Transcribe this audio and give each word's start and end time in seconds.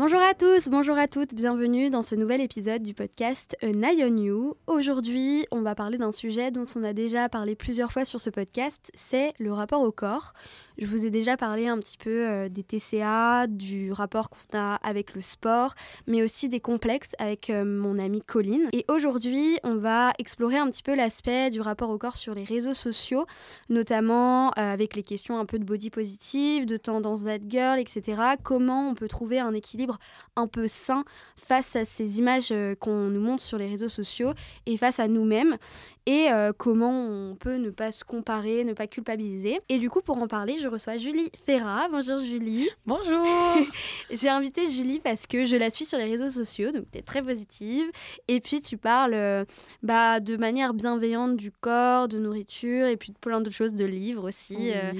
Bonjour 0.00 0.22
à 0.22 0.32
tous, 0.32 0.70
bonjour 0.70 0.96
à 0.96 1.08
toutes, 1.08 1.34
bienvenue 1.34 1.90
dans 1.90 2.00
ce 2.00 2.14
nouvel 2.14 2.40
épisode 2.40 2.82
du 2.82 2.94
podcast 2.94 3.54
An 3.62 3.82
Eye 3.82 3.98
You. 3.98 4.56
Aujourd'hui, 4.66 5.46
on 5.50 5.60
va 5.60 5.74
parler 5.74 5.98
d'un 5.98 6.10
sujet 6.10 6.50
dont 6.50 6.64
on 6.74 6.84
a 6.84 6.94
déjà 6.94 7.28
parlé 7.28 7.54
plusieurs 7.54 7.92
fois 7.92 8.06
sur 8.06 8.18
ce 8.18 8.30
podcast, 8.30 8.90
c'est 8.94 9.34
le 9.38 9.52
rapport 9.52 9.82
au 9.82 9.92
corps. 9.92 10.32
Je 10.80 10.86
vous 10.86 11.04
ai 11.04 11.10
déjà 11.10 11.36
parlé 11.36 11.68
un 11.68 11.78
petit 11.78 11.98
peu 11.98 12.26
euh, 12.26 12.48
des 12.48 12.62
TCA, 12.62 13.46
du 13.46 13.92
rapport 13.92 14.30
qu'on 14.30 14.56
a 14.56 14.76
avec 14.76 15.14
le 15.14 15.20
sport, 15.20 15.74
mais 16.06 16.22
aussi 16.22 16.48
des 16.48 16.60
complexes 16.60 17.14
avec 17.18 17.50
euh, 17.50 17.66
mon 17.66 17.98
amie 17.98 18.22
Colline. 18.22 18.66
Et 18.72 18.86
aujourd'hui, 18.88 19.58
on 19.62 19.74
va 19.74 20.14
explorer 20.18 20.56
un 20.56 20.70
petit 20.70 20.82
peu 20.82 20.94
l'aspect 20.94 21.50
du 21.50 21.60
rapport 21.60 21.90
au 21.90 21.98
corps 21.98 22.16
sur 22.16 22.32
les 22.32 22.44
réseaux 22.44 22.72
sociaux, 22.72 23.26
notamment 23.68 24.48
euh, 24.48 24.52
avec 24.56 24.96
les 24.96 25.02
questions 25.02 25.38
un 25.38 25.44
peu 25.44 25.58
de 25.58 25.64
body 25.64 25.90
positive, 25.90 26.64
de 26.64 26.78
tendance 26.78 27.24
that 27.24 27.40
girl, 27.46 27.78
etc. 27.78 28.22
Comment 28.42 28.88
on 28.88 28.94
peut 28.94 29.08
trouver 29.08 29.38
un 29.38 29.52
équilibre 29.52 29.98
un 30.34 30.46
peu 30.46 30.66
sain 30.66 31.04
face 31.36 31.76
à 31.76 31.84
ces 31.84 32.18
images 32.18 32.54
qu'on 32.78 33.10
nous 33.10 33.20
montre 33.20 33.42
sur 33.42 33.58
les 33.58 33.68
réseaux 33.68 33.90
sociaux 33.90 34.32
et 34.64 34.78
face 34.78 34.98
à 34.98 35.08
nous-mêmes 35.08 35.58
et 36.06 36.30
euh, 36.30 36.52
comment 36.56 36.92
on 36.92 37.34
peut 37.34 37.56
ne 37.56 37.70
pas 37.70 37.92
se 37.92 38.04
comparer, 38.04 38.64
ne 38.64 38.72
pas 38.72 38.86
culpabiliser. 38.86 39.60
Et 39.68 39.78
du 39.78 39.90
coup, 39.90 40.00
pour 40.00 40.18
en 40.18 40.26
parler, 40.26 40.58
je 40.60 40.68
reçois 40.68 40.96
Julie 40.96 41.30
Ferra. 41.46 41.88
Bonjour 41.90 42.18
Julie. 42.18 42.68
Bonjour. 42.86 43.26
J'ai 44.10 44.28
invité 44.28 44.66
Julie 44.68 45.00
parce 45.00 45.26
que 45.26 45.44
je 45.44 45.56
la 45.56 45.70
suis 45.70 45.84
sur 45.84 45.98
les 45.98 46.04
réseaux 46.04 46.30
sociaux, 46.30 46.72
donc 46.72 46.84
tu 46.90 46.98
es 46.98 47.02
très 47.02 47.22
positive. 47.22 47.86
Et 48.28 48.40
puis 48.40 48.60
tu 48.60 48.76
parles 48.76 49.14
euh, 49.14 49.44
bah, 49.82 50.20
de 50.20 50.36
manière 50.36 50.74
bienveillante 50.74 51.36
du 51.36 51.50
corps, 51.50 52.08
de 52.08 52.18
nourriture 52.18 52.86
et 52.86 52.96
puis 52.96 53.12
de 53.12 53.18
plein 53.18 53.40
d'autres 53.40 53.56
choses, 53.56 53.74
de 53.74 53.84
livres 53.84 54.26
aussi. 54.26 54.72
Euh. 54.74 54.92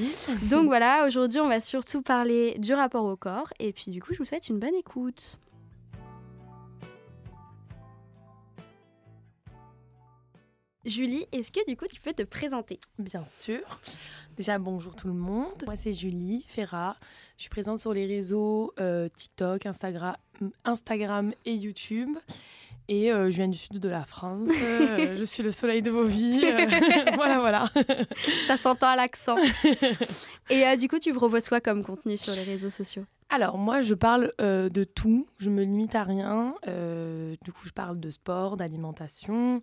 Donc 0.50 0.66
voilà, 0.66 1.06
aujourd'hui 1.06 1.40
on 1.40 1.48
va 1.48 1.60
surtout 1.60 2.02
parler 2.02 2.56
du 2.58 2.74
rapport 2.74 3.04
au 3.04 3.16
corps. 3.16 3.52
Et 3.58 3.72
puis 3.72 3.90
du 3.90 4.02
coup, 4.02 4.12
je 4.12 4.18
vous 4.18 4.24
souhaite 4.24 4.48
une 4.48 4.58
bonne 4.58 4.74
écoute. 4.74 5.38
Julie, 10.86 11.26
est-ce 11.32 11.52
que 11.52 11.60
du 11.68 11.76
coup 11.76 11.84
tu 11.92 12.00
peux 12.00 12.14
te 12.14 12.22
présenter? 12.22 12.80
Bien 12.98 13.24
sûr. 13.26 13.60
Déjà 14.38 14.58
bonjour 14.58 14.96
tout 14.96 15.08
le 15.08 15.14
monde. 15.14 15.62
Moi 15.66 15.76
c'est 15.76 15.92
Julie 15.92 16.42
Ferra. 16.48 16.96
Je 17.36 17.42
suis 17.42 17.50
présente 17.50 17.78
sur 17.78 17.92
les 17.92 18.06
réseaux 18.06 18.72
euh, 18.80 19.06
TikTok, 19.14 19.66
Instagram, 19.66 20.16
Instagram 20.64 21.34
et 21.44 21.52
YouTube. 21.52 22.16
Et 22.90 23.10
euh, 23.10 23.30
je 23.30 23.36
viens 23.36 23.48
du 23.48 23.56
sud 23.56 23.78
de 23.78 23.88
la 23.88 24.04
France. 24.04 24.48
Euh, 24.50 25.16
je 25.18 25.24
suis 25.24 25.42
le 25.42 25.52
soleil 25.52 25.80
de 25.80 25.90
vos 25.90 26.04
vies. 26.04 26.40
voilà, 27.14 27.38
voilà. 27.38 27.70
Ça 28.46 28.58
s'entend 28.58 28.88
à 28.88 28.96
l'accent. 28.96 29.36
Et 30.50 30.76
du 30.76 30.88
coup, 30.88 30.98
tu 30.98 31.12
proposes 31.12 31.48
quoi 31.48 31.60
comme 31.60 31.82
contenu 31.82 32.18
sur 32.18 32.34
les 32.34 32.42
réseaux 32.42 32.68
sociaux? 32.68 33.04
Alors 33.32 33.58
moi 33.58 33.80
je 33.80 33.94
parle 33.94 34.32
euh, 34.40 34.68
de 34.68 34.82
tout, 34.82 35.28
je 35.38 35.50
me 35.50 35.62
limite 35.62 35.94
à 35.94 36.02
rien. 36.02 36.52
Euh, 36.66 37.36
du 37.44 37.52
coup 37.52 37.60
je 37.64 37.70
parle 37.70 38.00
de 38.00 38.10
sport, 38.10 38.56
d'alimentation, 38.56 39.62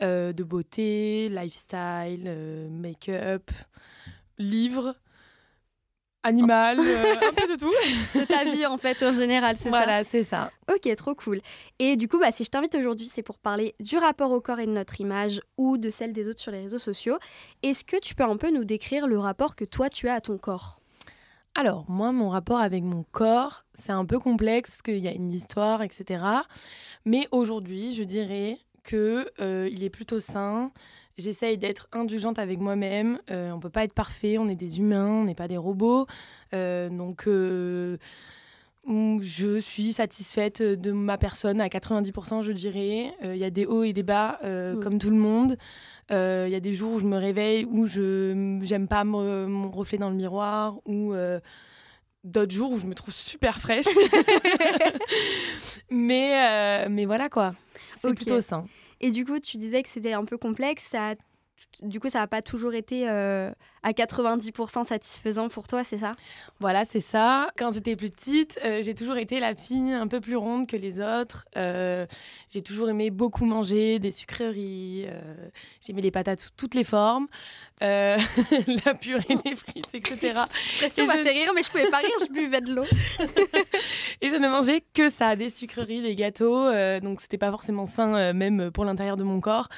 euh, 0.00 0.32
de 0.32 0.42
beauté, 0.42 1.28
lifestyle, 1.28 2.70
make-up, 2.70 3.50
livres, 4.38 4.96
animal, 6.22 6.78
un 6.78 7.32
peu 7.32 7.52
de 7.52 7.58
tout. 7.58 7.72
de 8.18 8.24
ta 8.24 8.44
vie 8.44 8.66
en 8.66 8.76
fait 8.76 9.02
en 9.02 9.12
général, 9.12 9.56
c'est 9.56 9.70
ça 9.70 9.76
Voilà, 9.76 10.04
c'est 10.04 10.22
ça. 10.22 10.50
Ok, 10.72 10.94
trop 10.96 11.14
cool. 11.14 11.40
Et 11.78 11.96
du 11.96 12.08
coup 12.08 12.18
bah, 12.18 12.32
si 12.32 12.44
je 12.44 12.50
t'invite 12.50 12.74
aujourd'hui 12.74 13.06
c'est 13.06 13.22
pour 13.22 13.38
parler 13.38 13.74
du 13.80 13.96
rapport 13.96 14.30
au 14.30 14.40
corps 14.40 14.60
et 14.60 14.66
de 14.66 14.72
notre 14.72 15.00
image 15.00 15.40
ou 15.56 15.78
de 15.78 15.90
celle 15.90 16.12
des 16.12 16.28
autres 16.28 16.40
sur 16.40 16.52
les 16.52 16.62
réseaux 16.62 16.78
sociaux. 16.78 17.18
Est-ce 17.62 17.84
que 17.84 17.98
tu 17.98 18.14
peux 18.14 18.24
un 18.24 18.36
peu 18.36 18.50
nous 18.50 18.64
décrire 18.64 19.06
le 19.06 19.18
rapport 19.18 19.56
que 19.56 19.64
toi 19.64 19.88
tu 19.88 20.08
as 20.08 20.14
à 20.14 20.20
ton 20.20 20.38
corps? 20.38 20.78
Alors, 21.54 21.84
moi, 21.86 22.12
mon 22.12 22.30
rapport 22.30 22.60
avec 22.60 22.82
mon 22.82 23.04
corps, 23.12 23.64
c'est 23.74 23.92
un 23.92 24.06
peu 24.06 24.18
complexe 24.18 24.70
parce 24.70 24.80
qu'il 24.80 25.04
y 25.04 25.08
a 25.08 25.12
une 25.12 25.30
histoire, 25.30 25.82
etc. 25.82 26.24
Mais 27.04 27.28
aujourd'hui, 27.30 27.94
je 27.94 28.04
dirais 28.04 28.58
que 28.84 29.30
euh, 29.40 29.68
il 29.70 29.84
est 29.84 29.90
plutôt 29.90 30.18
sain. 30.18 30.72
J'essaye 31.18 31.58
d'être 31.58 31.88
indulgente 31.92 32.38
avec 32.38 32.58
moi-même. 32.58 33.18
Euh, 33.30 33.52
on 33.52 33.60
peut 33.60 33.70
pas 33.70 33.84
être 33.84 33.94
parfait, 33.94 34.38
on 34.38 34.48
est 34.48 34.56
des 34.56 34.78
humains, 34.78 35.08
on 35.08 35.24
n'est 35.24 35.34
pas 35.34 35.48
des 35.48 35.56
robots. 35.56 36.06
Euh, 36.54 36.88
donc, 36.88 37.24
je 37.26 37.98
suis 39.60 39.92
satisfaite 39.92 40.62
de 40.62 40.92
ma 40.92 41.18
personne 41.18 41.60
à 41.60 41.68
90%, 41.68 42.42
je 42.42 42.52
dirais. 42.52 43.14
Il 43.22 43.36
y 43.36 43.44
a 43.44 43.50
des 43.50 43.66
hauts 43.66 43.84
et 43.84 43.92
des 43.92 44.02
bas, 44.02 44.40
mm. 44.42 44.80
comme 44.80 44.98
tout 44.98 45.10
le 45.10 45.16
monde. 45.16 45.56
Il 46.12 46.16
euh, 46.16 46.46
y 46.46 46.54
a 46.54 46.60
des 46.60 46.74
jours 46.74 46.92
où 46.92 46.98
je 46.98 47.06
me 47.06 47.16
réveille 47.16 47.64
où 47.64 47.86
je 47.86 48.34
n'aime 48.34 48.86
pas 48.86 49.02
mon 49.02 49.70
reflet 49.70 49.96
dans 49.96 50.10
le 50.10 50.16
miroir 50.16 50.76
ou 50.84 51.14
euh, 51.14 51.40
d'autres 52.22 52.52
jours 52.52 52.72
où 52.72 52.78
je 52.78 52.86
me 52.86 52.94
trouve 52.94 53.14
super 53.14 53.58
fraîche. 53.58 53.86
mais, 55.90 56.84
euh, 56.84 56.88
mais 56.90 57.06
voilà 57.06 57.30
quoi, 57.30 57.54
c'est 57.98 58.12
plutôt 58.12 58.42
sain. 58.42 58.66
Et 59.02 59.10
du 59.10 59.24
coup, 59.24 59.38
tu 59.40 59.56
disais 59.58 59.82
que 59.82 59.88
c'était 59.88 60.12
un 60.12 60.24
peu 60.24 60.38
complexe. 60.38 60.84
Ça 60.84 61.14
du 61.82 62.00
coup, 62.00 62.08
ça 62.08 62.20
n'a 62.20 62.26
pas 62.26 62.42
toujours 62.42 62.74
été 62.74 63.08
euh, 63.08 63.50
à 63.82 63.92
90% 63.92 64.84
satisfaisant 64.84 65.48
pour 65.48 65.66
toi, 65.66 65.84
c'est 65.84 65.98
ça? 65.98 66.12
Voilà, 66.60 66.84
c'est 66.84 67.00
ça. 67.00 67.50
Quand 67.58 67.72
j'étais 67.72 67.96
plus 67.96 68.10
petite, 68.10 68.58
euh, 68.64 68.82
j'ai 68.82 68.94
toujours 68.94 69.16
été 69.16 69.40
la 69.40 69.54
fille 69.54 69.92
un 69.92 70.06
peu 70.06 70.20
plus 70.20 70.36
ronde 70.36 70.68
que 70.68 70.76
les 70.76 71.00
autres. 71.00 71.46
Euh, 71.56 72.06
j'ai 72.48 72.62
toujours 72.62 72.88
aimé 72.88 73.10
beaucoup 73.10 73.44
manger, 73.44 73.98
des 73.98 74.12
sucreries. 74.12 75.06
J'aimais 75.84 76.02
les 76.02 76.10
patates 76.10 76.40
sous 76.40 76.50
toutes 76.56 76.74
les 76.74 76.84
formes, 76.84 77.26
la 77.80 78.16
purée, 79.00 79.24
les 79.44 79.56
frites, 79.56 79.94
etc. 79.94 80.34
L'expression 80.80 81.06
m'a 81.06 81.14
fait 81.14 81.30
rire, 81.30 81.52
mais 81.54 81.62
je 81.62 81.70
pouvais 81.70 81.90
pas 81.90 81.98
rire, 81.98 82.16
je 82.20 82.32
buvais 82.32 82.60
de 82.60 82.74
l'eau. 82.74 82.84
et 84.20 84.30
je 84.30 84.36
ne 84.36 84.48
mangeais 84.48 84.84
que 84.94 85.08
ça, 85.08 85.34
des 85.34 85.50
sucreries, 85.50 86.02
des 86.02 86.14
gâteaux. 86.14 86.70
donc, 87.00 87.20
c'était 87.20 87.38
pas 87.38 87.50
forcément 87.50 87.86
sain, 87.86 88.32
même 88.32 88.70
pour 88.70 88.84
l'intérieur 88.84 89.16
de 89.16 89.24
mon 89.24 89.40
corps 89.40 89.68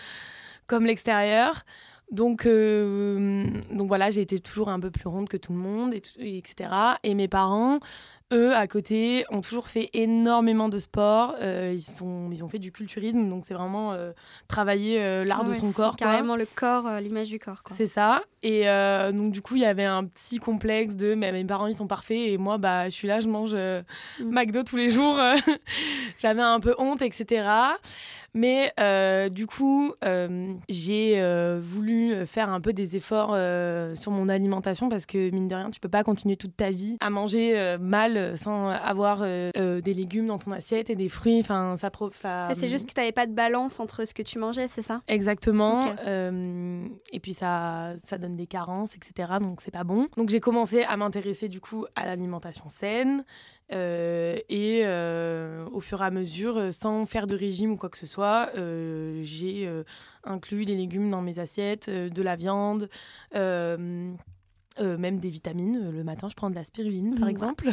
comme 0.66 0.86
l'extérieur. 0.86 1.64
Donc, 2.10 2.46
euh, 2.46 3.46
donc 3.72 3.88
voilà, 3.88 4.10
j'ai 4.10 4.20
été 4.20 4.38
toujours 4.38 4.68
un 4.68 4.78
peu 4.78 4.90
plus 4.90 5.08
ronde 5.08 5.28
que 5.28 5.36
tout 5.36 5.52
le 5.52 5.58
monde, 5.58 5.94
et, 5.94 6.38
etc. 6.38 6.70
Et 7.02 7.14
mes 7.14 7.28
parents, 7.28 7.80
eux, 8.32 8.54
à 8.54 8.66
côté, 8.66 9.24
ont 9.30 9.40
toujours 9.40 9.68
fait 9.68 9.88
énormément 9.94 10.68
de 10.68 10.78
sport. 10.78 11.34
Euh, 11.40 11.72
ils, 11.74 11.82
sont, 11.82 12.28
ils 12.30 12.44
ont 12.44 12.48
fait 12.48 12.58
du 12.58 12.72
culturisme, 12.72 13.28
donc 13.28 13.44
c'est 13.46 13.54
vraiment 13.54 13.92
euh, 13.92 14.12
travailler 14.48 15.24
l'art 15.24 15.44
de 15.44 15.54
son 15.54 15.72
corps. 15.72 15.96
Carrément 15.96 16.36
le 16.36 16.46
corps, 16.46 16.88
l'image 17.00 17.28
du 17.28 17.38
corps. 17.38 17.62
C'est 17.70 17.86
ça. 17.86 18.22
Et 18.42 18.64
donc 19.12 19.32
du 19.32 19.40
coup, 19.40 19.56
il 19.56 19.62
y 19.62 19.66
avait 19.66 19.84
un 19.84 20.04
petit 20.04 20.38
complexe 20.38 20.96
de 20.96 21.14
mais 21.14 21.32
mes 21.32 21.44
parents, 21.44 21.66
ils 21.66 21.76
sont 21.76 21.86
parfaits, 21.86 22.18
et 22.18 22.38
moi, 22.38 22.58
bah, 22.58 22.84
je 22.90 22.94
suis 22.94 23.08
là, 23.08 23.20
je 23.20 23.28
mange 23.28 23.54
mm. 23.54 23.84
McDo 24.20 24.62
tous 24.62 24.76
les 24.76 24.90
jours. 24.90 25.18
J'avais 26.18 26.42
un 26.42 26.60
peu 26.60 26.74
honte, 26.78 27.02
etc. 27.02 27.48
Mais 28.34 28.72
euh, 28.80 29.28
du 29.28 29.46
coup, 29.46 29.92
euh, 30.04 30.54
j'ai 30.68 31.20
euh, 31.20 31.60
voulu 31.62 32.26
faire 32.26 32.50
un 32.50 32.60
peu 32.60 32.72
des 32.72 32.96
efforts 32.96 33.36
sur 33.96 34.10
mon 34.10 34.28
alimentation 34.28 34.88
parce 34.88 35.06
que, 35.06 35.30
mine 35.30 35.48
de 35.48 35.54
rien, 35.54 35.70
tu 35.70 35.80
peux 35.80 35.88
pas 35.88 36.02
continuer 36.02 36.36
toute 36.36 36.56
ta 36.56 36.70
vie 36.70 36.96
à 37.00 37.10
manger 37.10 37.76
mal 37.80 38.36
sans 38.36 38.68
avoir 38.68 39.20
des 39.22 39.94
légumes 39.94 40.26
dans 40.26 40.38
ton 40.38 40.50
assiette 40.50 40.90
et 40.90 40.96
des 40.96 41.08
fruits. 41.08 41.40
Enfin, 41.40 41.76
ça, 41.76 41.90
ça... 42.12 42.48
C'est 42.56 42.68
juste 42.68 42.88
que 42.88 42.94
tu 42.94 43.00
n'avais 43.00 43.12
pas 43.12 43.26
de 43.26 43.32
balance 43.32 43.78
entre 43.80 44.04
ce 44.04 44.14
que 44.14 44.22
tu 44.22 44.38
mangeais, 44.38 44.68
c'est 44.68 44.82
ça? 44.82 45.02
Exactement. 45.08 45.94
et 46.06 47.20
puis, 47.20 47.34
ça, 47.34 47.92
ça 48.04 48.18
donne 48.18 48.36
des 48.36 48.46
carences, 48.46 48.96
etc. 48.96 49.34
Donc, 49.40 49.60
c'est 49.60 49.70
pas 49.70 49.84
bon. 49.84 50.08
Donc, 50.16 50.30
j'ai 50.30 50.40
commencé 50.40 50.82
à 50.82 50.96
m'intéresser 50.96 51.48
du 51.48 51.60
coup 51.60 51.86
à 51.94 52.04
l'alimentation 52.04 52.68
saine. 52.68 53.24
Euh, 53.72 54.38
et 54.48 54.82
euh, 54.84 55.66
au 55.72 55.80
fur 55.80 56.02
et 56.02 56.04
à 56.04 56.10
mesure, 56.10 56.58
euh, 56.58 56.70
sans 56.70 57.06
faire 57.06 57.26
de 57.26 57.34
régime 57.34 57.72
ou 57.72 57.76
quoi 57.76 57.88
que 57.88 57.98
ce 57.98 58.06
soit, 58.06 58.50
j'ai 59.22 59.68
inclus 60.24 60.64
des 60.64 60.74
légumes 60.74 61.10
dans 61.10 61.22
mes 61.22 61.38
assiettes, 61.38 61.90
de 61.90 62.22
la 62.22 62.36
viande. 62.36 62.88
même 63.34 64.18
des 65.18 65.30
vitamines. 65.30 65.90
Le 65.90 66.04
matin, 66.04 66.28
je 66.28 66.34
prends 66.34 66.50
de 66.50 66.54
la 66.54 66.64
spiruline, 66.64 67.18
par 67.18 67.28
exemple. 67.28 67.70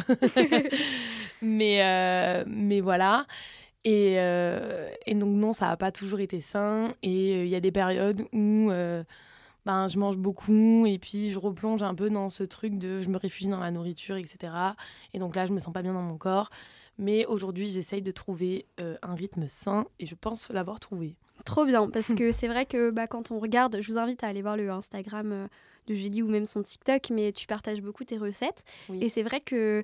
mais, 1.42 2.44
mais 2.46 2.80
voilà. 2.80 3.26
Et, 3.84 4.14
et, 4.14 5.14
donc, 5.14 5.34
non, 5.34 5.52
ça 5.52 5.68
n'a 5.68 5.76
pas 5.76 5.92
toujours 5.92 6.20
été 6.20 6.40
sain. 6.40 6.94
Et 7.02 7.42
il 7.42 7.48
y 7.48 7.56
a 7.56 7.60
des 7.60 7.72
périodes 7.72 8.22
où 8.32 8.70
ben, 9.66 9.88
je 9.88 9.98
mange 9.98 10.16
beaucoup 10.16 10.86
et 10.86 10.98
puis 10.98 11.30
je 11.30 11.38
replonge 11.38 11.82
un 11.82 11.94
peu 11.94 12.10
dans 12.10 12.28
ce 12.28 12.42
truc 12.42 12.78
de 12.78 13.00
je 13.00 13.08
me 13.08 13.16
réfugie 13.16 13.48
dans 13.48 13.60
la 13.60 13.70
nourriture, 13.70 14.16
etc. 14.16 14.52
Et 15.14 15.18
donc 15.18 15.36
là, 15.36 15.46
je 15.46 15.52
me 15.52 15.58
sens 15.58 15.72
pas 15.72 15.82
bien 15.82 15.94
dans 15.94 16.02
mon 16.02 16.18
corps. 16.18 16.50
Mais 16.98 17.24
aujourd'hui, 17.26 17.70
j'essaye 17.70 18.02
de 18.02 18.10
trouver 18.10 18.66
euh, 18.80 18.96
un 19.02 19.14
rythme 19.14 19.48
sain 19.48 19.86
et 19.98 20.06
je 20.06 20.14
pense 20.14 20.50
l'avoir 20.50 20.78
trouvé. 20.80 21.16
Trop 21.44 21.64
bien, 21.64 21.88
parce 21.88 22.14
que 22.14 22.30
c'est 22.30 22.48
vrai 22.48 22.66
que 22.66 22.90
bah, 22.90 23.06
quand 23.06 23.30
on 23.30 23.38
regarde, 23.38 23.78
je 23.80 23.90
vous 23.90 23.98
invite 23.98 24.22
à 24.22 24.28
aller 24.28 24.42
voir 24.42 24.56
le 24.56 24.70
Instagram 24.70 25.32
euh, 25.32 25.48
de 25.86 25.94
Julie 25.94 26.22
ou 26.22 26.28
même 26.28 26.46
son 26.46 26.62
TikTok, 26.62 27.10
mais 27.10 27.32
tu 27.32 27.46
partages 27.46 27.80
beaucoup 27.80 28.04
tes 28.04 28.18
recettes. 28.18 28.62
Et 29.00 29.08
c'est 29.08 29.22
vrai 29.22 29.40
que 29.40 29.82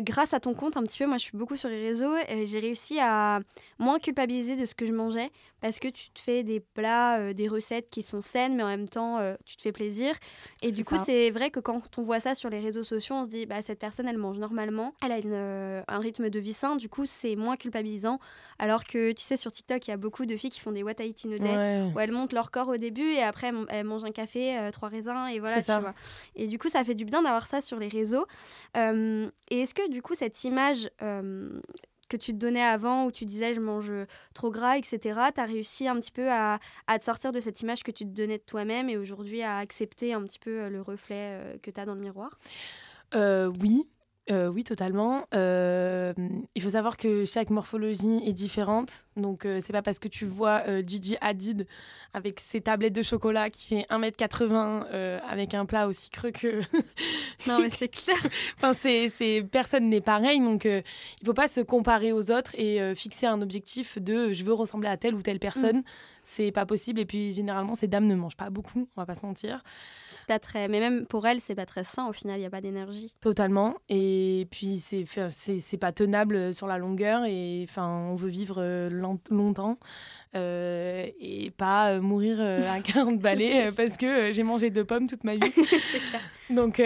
grâce 0.00 0.32
à 0.32 0.40
ton 0.40 0.54
compte, 0.54 0.76
un 0.76 0.82
petit 0.82 0.98
peu, 0.98 1.06
moi 1.06 1.18
je 1.18 1.24
suis 1.24 1.36
beaucoup 1.36 1.56
sur 1.56 1.68
les 1.68 1.82
réseaux, 1.82 2.14
et 2.28 2.46
j'ai 2.46 2.60
réussi 2.60 2.98
à 3.00 3.40
moins 3.78 3.98
culpabiliser 3.98 4.56
de 4.56 4.64
ce 4.64 4.74
que 4.74 4.86
je 4.86 4.92
mangeais 4.92 5.30
parce 5.60 5.78
que 5.78 5.88
tu 5.88 6.10
te 6.10 6.18
fais 6.20 6.42
des 6.42 6.60
plats, 6.60 7.18
euh, 7.18 7.32
des 7.32 7.48
recettes 7.48 7.90
qui 7.90 8.02
sont 8.02 8.20
saines, 8.20 8.56
mais 8.56 8.62
en 8.62 8.68
même 8.68 8.88
temps, 8.88 9.18
euh, 9.18 9.34
tu 9.44 9.56
te 9.56 9.62
fais 9.62 9.72
plaisir. 9.72 10.14
Et 10.62 10.72
du 10.72 10.84
coup, 10.84 10.96
c'est 11.04 11.30
vrai 11.30 11.50
que 11.50 11.60
quand 11.60 11.82
on 11.98 12.02
voit 12.02 12.20
ça 12.20 12.34
sur 12.34 12.48
les 12.50 12.60
réseaux 12.60 12.82
sociaux, 12.82 13.16
on 13.16 13.24
se 13.24 13.30
dit, 13.30 13.46
bah, 13.46 13.62
cette 13.62 13.78
personne, 13.78 14.08
elle 14.08 14.18
mange 14.18 14.38
normalement, 14.38 14.94
elle 15.02 15.12
a 15.12 15.18
une, 15.18 15.32
euh, 15.32 15.82
un 15.88 15.98
rythme 15.98 16.30
de 16.30 16.38
vie 16.38 16.52
sain, 16.52 16.76
du 16.76 16.88
coup, 16.88 17.06
c'est 17.06 17.36
moins 17.36 17.56
culpabilisant. 17.56 18.18
Alors 18.58 18.84
que, 18.84 19.12
tu 19.12 19.22
sais, 19.22 19.36
sur 19.36 19.50
TikTok, 19.50 19.86
il 19.86 19.90
y 19.90 19.94
a 19.94 19.96
beaucoup 19.96 20.26
de 20.26 20.36
filles 20.36 20.50
qui 20.50 20.60
font 20.60 20.72
des 20.72 20.82
What 20.82 20.94
I 21.00 21.08
Eat 21.08 21.26
in 21.26 21.32
a 21.32 21.38
Day, 21.38 21.92
où 21.94 22.00
elles 22.00 22.12
montent 22.12 22.32
leur 22.32 22.50
corps 22.50 22.68
au 22.68 22.76
début 22.76 23.10
et 23.10 23.22
après, 23.22 23.52
elles 23.68 23.84
mangent 23.84 24.04
un 24.04 24.10
café, 24.10 24.68
trois 24.72 24.88
raisins, 24.88 25.28
et 25.32 25.40
voilà, 25.40 25.62
tu 25.62 25.72
vois. 25.72 25.94
Et 26.36 26.46
du 26.46 26.58
coup, 26.58 26.68
ça 26.68 26.84
fait 26.84 26.94
du 26.94 27.04
bien 27.04 27.22
d'avoir 27.22 27.46
ça 27.46 27.60
sur 27.60 27.78
les 27.78 27.88
réseaux. 27.88 28.26
et 28.76 29.30
est-ce 29.50 29.74
que, 29.74 29.79
du 29.88 30.02
coup, 30.02 30.14
cette 30.14 30.44
image 30.44 30.90
que 32.10 32.16
tu 32.16 32.32
te 32.32 32.36
donnais 32.36 32.62
avant 32.62 33.06
où 33.06 33.12
tu 33.12 33.24
disais 33.24 33.54
je 33.54 33.60
mange 33.60 33.90
trop 34.34 34.50
gras, 34.50 34.76
etc., 34.76 34.98
tu 35.34 35.40
as 35.40 35.44
réussi 35.46 35.88
un 35.88 35.98
petit 35.98 36.10
peu 36.10 36.30
à, 36.30 36.58
te 36.98 37.04
sortir 37.04 37.32
de 37.32 37.40
cette 37.40 37.62
image 37.62 37.82
que 37.82 37.92
tu 37.92 38.04
te 38.04 38.10
donnais 38.10 38.36
de 38.36 38.42
toi-même 38.42 38.90
et 38.90 38.98
aujourd'hui 38.98 39.40
à 39.40 39.56
accepter 39.56 40.12
un 40.12 40.22
petit 40.24 40.40
peu 40.40 40.62
euh, 40.62 40.68
le 40.68 40.82
reflet 40.82 41.38
euh, 41.40 41.56
que 41.62 41.70
tu 41.70 41.80
as 41.80 41.86
dans 41.86 41.94
le 41.94 42.00
miroir? 42.00 42.38
Euh, 43.14 43.50
Oui, 43.60 43.88
euh, 44.30 44.48
oui, 44.48 44.64
totalement. 44.64 45.24
Euh, 45.34 46.12
il 46.54 46.62
faut 46.62 46.70
savoir 46.70 46.96
que 46.96 47.24
chaque 47.24 47.50
morphologie 47.50 48.22
est 48.24 48.32
différente. 48.32 49.04
Donc, 49.16 49.44
euh, 49.44 49.60
c'est 49.60 49.72
pas 49.72 49.82
parce 49.82 49.98
que 49.98 50.08
tu 50.08 50.24
vois 50.24 50.62
Gigi 50.86 51.16
Hadid 51.20 51.66
avec 52.14 52.38
ses 52.40 52.60
tablettes 52.60 52.92
de 52.92 53.02
chocolat 53.02 53.50
qui 53.50 53.66
fait 53.66 53.86
1m80 53.90 55.20
avec 55.28 55.54
un 55.54 55.66
plat 55.66 55.88
aussi 55.88 56.10
creux 56.10 56.30
que. 56.30 56.60
non, 57.46 57.60
mais 57.60 57.70
c'est 57.70 57.88
clair. 57.88 58.18
enfin, 58.56 58.74
c'est, 58.74 59.44
personne 59.50 59.88
n'est 59.88 60.00
pareil. 60.00 60.40
Donc, 60.40 60.64
il 60.64 61.26
faut 61.26 61.34
pas 61.34 61.48
se 61.48 61.60
comparer 61.60 62.12
aux 62.12 62.30
autres 62.30 62.54
et 62.58 62.94
fixer 62.94 63.26
un 63.26 63.42
objectif 63.42 63.98
de 63.98 64.32
je 64.32 64.44
veux 64.44 64.54
ressembler 64.54 64.88
à 64.88 64.96
telle 64.96 65.14
ou 65.14 65.22
telle 65.22 65.40
personne. 65.40 65.78
Mm. 65.78 65.84
C'est 66.22 66.52
pas 66.52 66.66
possible. 66.66 67.00
Et 67.00 67.06
puis, 67.06 67.32
généralement, 67.32 67.74
ces 67.74 67.88
dames 67.88 68.06
ne 68.06 68.14
mangent 68.14 68.36
pas 68.36 68.50
beaucoup, 68.50 68.88
on 68.96 69.00
va 69.00 69.06
pas 69.06 69.14
se 69.14 69.24
mentir. 69.24 69.62
C'est 70.12 70.26
pas 70.26 70.38
très. 70.38 70.68
Mais 70.68 70.80
même 70.80 71.06
pour 71.06 71.26
elles, 71.26 71.40
c'est 71.40 71.54
pas 71.54 71.66
très 71.66 71.84
sain 71.84 72.06
au 72.08 72.12
final, 72.12 72.36
il 72.36 72.40
n'y 72.40 72.46
a 72.46 72.50
pas 72.50 72.60
d'énergie. 72.60 73.14
Totalement. 73.20 73.76
Et 73.88 74.46
puis, 74.50 74.78
c'est, 74.78 75.04
c'est, 75.30 75.76
pas 75.78 75.92
tenable 75.92 76.52
sur 76.52 76.66
la 76.66 76.78
longueur. 76.78 77.24
Et 77.26 77.64
enfin, 77.68 77.88
on 77.88 78.14
veut 78.14 78.28
vivre 78.28 78.56
euh, 78.58 78.90
longtemps 79.30 79.78
euh, 80.36 81.06
et 81.18 81.50
pas 81.50 81.92
euh, 81.92 82.00
mourir 82.00 82.40
à 82.40 82.80
40 82.84 83.18
balais 83.18 83.72
parce 83.72 83.96
que 83.96 84.32
j'ai 84.32 84.42
mangé 84.42 84.70
deux 84.70 84.84
pommes 84.84 85.06
toute 85.06 85.24
ma 85.24 85.34
vie. 85.34 85.40
clair. 85.50 86.20
Donc, 86.50 86.82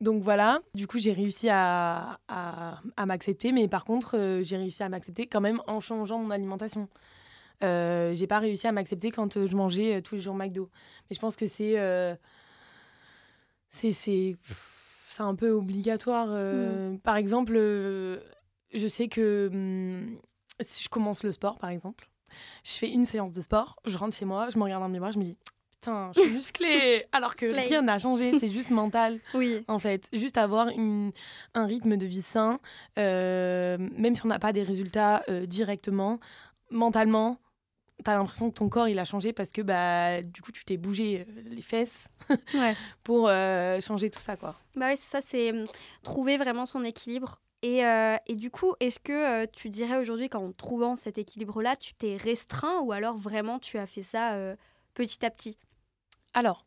donc 0.00 0.22
voilà. 0.22 0.60
Du 0.74 0.86
coup, 0.86 0.98
j'ai 0.98 1.12
réussi 1.12 1.48
à, 1.48 2.18
à, 2.28 2.80
à 2.96 3.06
m'accepter. 3.06 3.52
Mais 3.52 3.68
par 3.68 3.84
contre, 3.84 4.40
j'ai 4.42 4.56
réussi 4.56 4.82
à 4.82 4.88
m'accepter 4.88 5.26
quand 5.26 5.40
même 5.40 5.60
en 5.66 5.80
changeant 5.80 6.18
mon 6.18 6.30
alimentation. 6.30 6.88
Euh, 7.62 8.14
j'ai 8.14 8.26
pas 8.26 8.38
réussi 8.38 8.66
à 8.66 8.72
m'accepter 8.72 9.10
quand 9.10 9.36
euh, 9.36 9.46
je 9.46 9.56
mangeais 9.56 9.96
euh, 9.96 10.00
tous 10.00 10.16
les 10.16 10.20
jours 10.20 10.34
McDo. 10.34 10.70
Mais 11.08 11.14
je 11.14 11.20
pense 11.20 11.36
que 11.36 11.46
c'est 11.46 11.76
c'est 13.68 13.92
c'est 13.92 14.36
un 15.22 15.34
peu 15.34 15.50
obligatoire. 15.50 16.28
Mm. 16.28 16.98
Par 17.00 17.16
exemple, 17.16 17.54
je 17.54 18.88
sais 18.88 19.08
que 19.08 19.48
hum, 19.52 20.18
si 20.60 20.82
je 20.82 20.88
commence 20.88 21.22
le 21.22 21.32
sport, 21.32 21.58
par 21.58 21.70
exemple, 21.70 22.08
je 22.64 22.72
fais 22.72 22.90
une 22.90 23.04
séance 23.04 23.32
de 23.32 23.40
sport, 23.40 23.76
je 23.84 23.96
rentre 23.96 24.16
chez 24.16 24.24
moi, 24.24 24.48
je 24.50 24.58
me 24.58 24.64
regarde 24.64 24.82
dans 24.82 24.88
le 24.88 24.92
miroir, 24.92 25.12
je 25.12 25.18
me 25.18 25.24
dis 25.24 25.36
putain, 25.72 26.10
je 26.14 26.20
suis 26.20 26.30
musclée. 26.32 27.06
Alors 27.12 27.36
que 27.36 27.46
rien 27.46 27.82
n'a 27.82 27.98
changé, 27.98 28.38
c'est 28.38 28.48
juste 28.48 28.70
mental. 28.70 29.20
Oui. 29.34 29.64
En 29.68 29.78
fait, 29.78 30.08
juste 30.12 30.38
avoir 30.38 30.68
une, 30.68 31.12
un 31.54 31.66
rythme 31.66 31.96
de 31.96 32.06
vie 32.06 32.22
sain, 32.22 32.58
même 32.96 34.14
si 34.14 34.24
on 34.24 34.28
n'a 34.28 34.38
pas 34.38 34.52
des 34.52 34.62
résultats 34.62 35.22
directement, 35.46 36.18
mentalement, 36.70 37.38
t'as 38.02 38.14
l'impression 38.14 38.50
que 38.50 38.54
ton 38.54 38.68
corps 38.68 38.88
il 38.88 38.98
a 38.98 39.04
changé 39.04 39.32
parce 39.32 39.50
que 39.50 39.62
bah 39.62 40.20
du 40.22 40.42
coup 40.42 40.52
tu 40.52 40.64
t'es 40.64 40.76
bougé 40.76 41.26
euh, 41.28 41.42
les 41.46 41.62
fesses 41.62 42.08
pour 43.04 43.28
euh, 43.28 43.80
changer 43.80 44.10
tout 44.10 44.20
ça 44.20 44.36
quoi. 44.36 44.54
Bah 44.74 44.88
oui, 44.90 44.96
ça 44.96 45.20
c'est 45.20 45.52
hum, 45.52 45.64
trouver 46.02 46.36
vraiment 46.36 46.66
son 46.66 46.84
équilibre. 46.84 47.40
Et, 47.62 47.86
euh, 47.86 48.16
et 48.26 48.34
du 48.34 48.50
coup, 48.50 48.74
est-ce 48.78 48.98
que 48.98 49.46
tu 49.46 49.70
dirais 49.70 49.96
aujourd'hui 49.96 50.28
qu'en 50.28 50.52
trouvant 50.52 50.96
cet 50.96 51.16
équilibre-là, 51.16 51.76
tu 51.76 51.94
t'es 51.94 52.16
restreint 52.16 52.80
ou 52.80 52.92
alors 52.92 53.16
vraiment 53.16 53.58
tu 53.58 53.78
as 53.78 53.86
fait 53.86 54.02
ça 54.02 54.36
petit 54.92 55.24
à 55.24 55.30
petit? 55.30 55.56
Alors, 56.34 56.66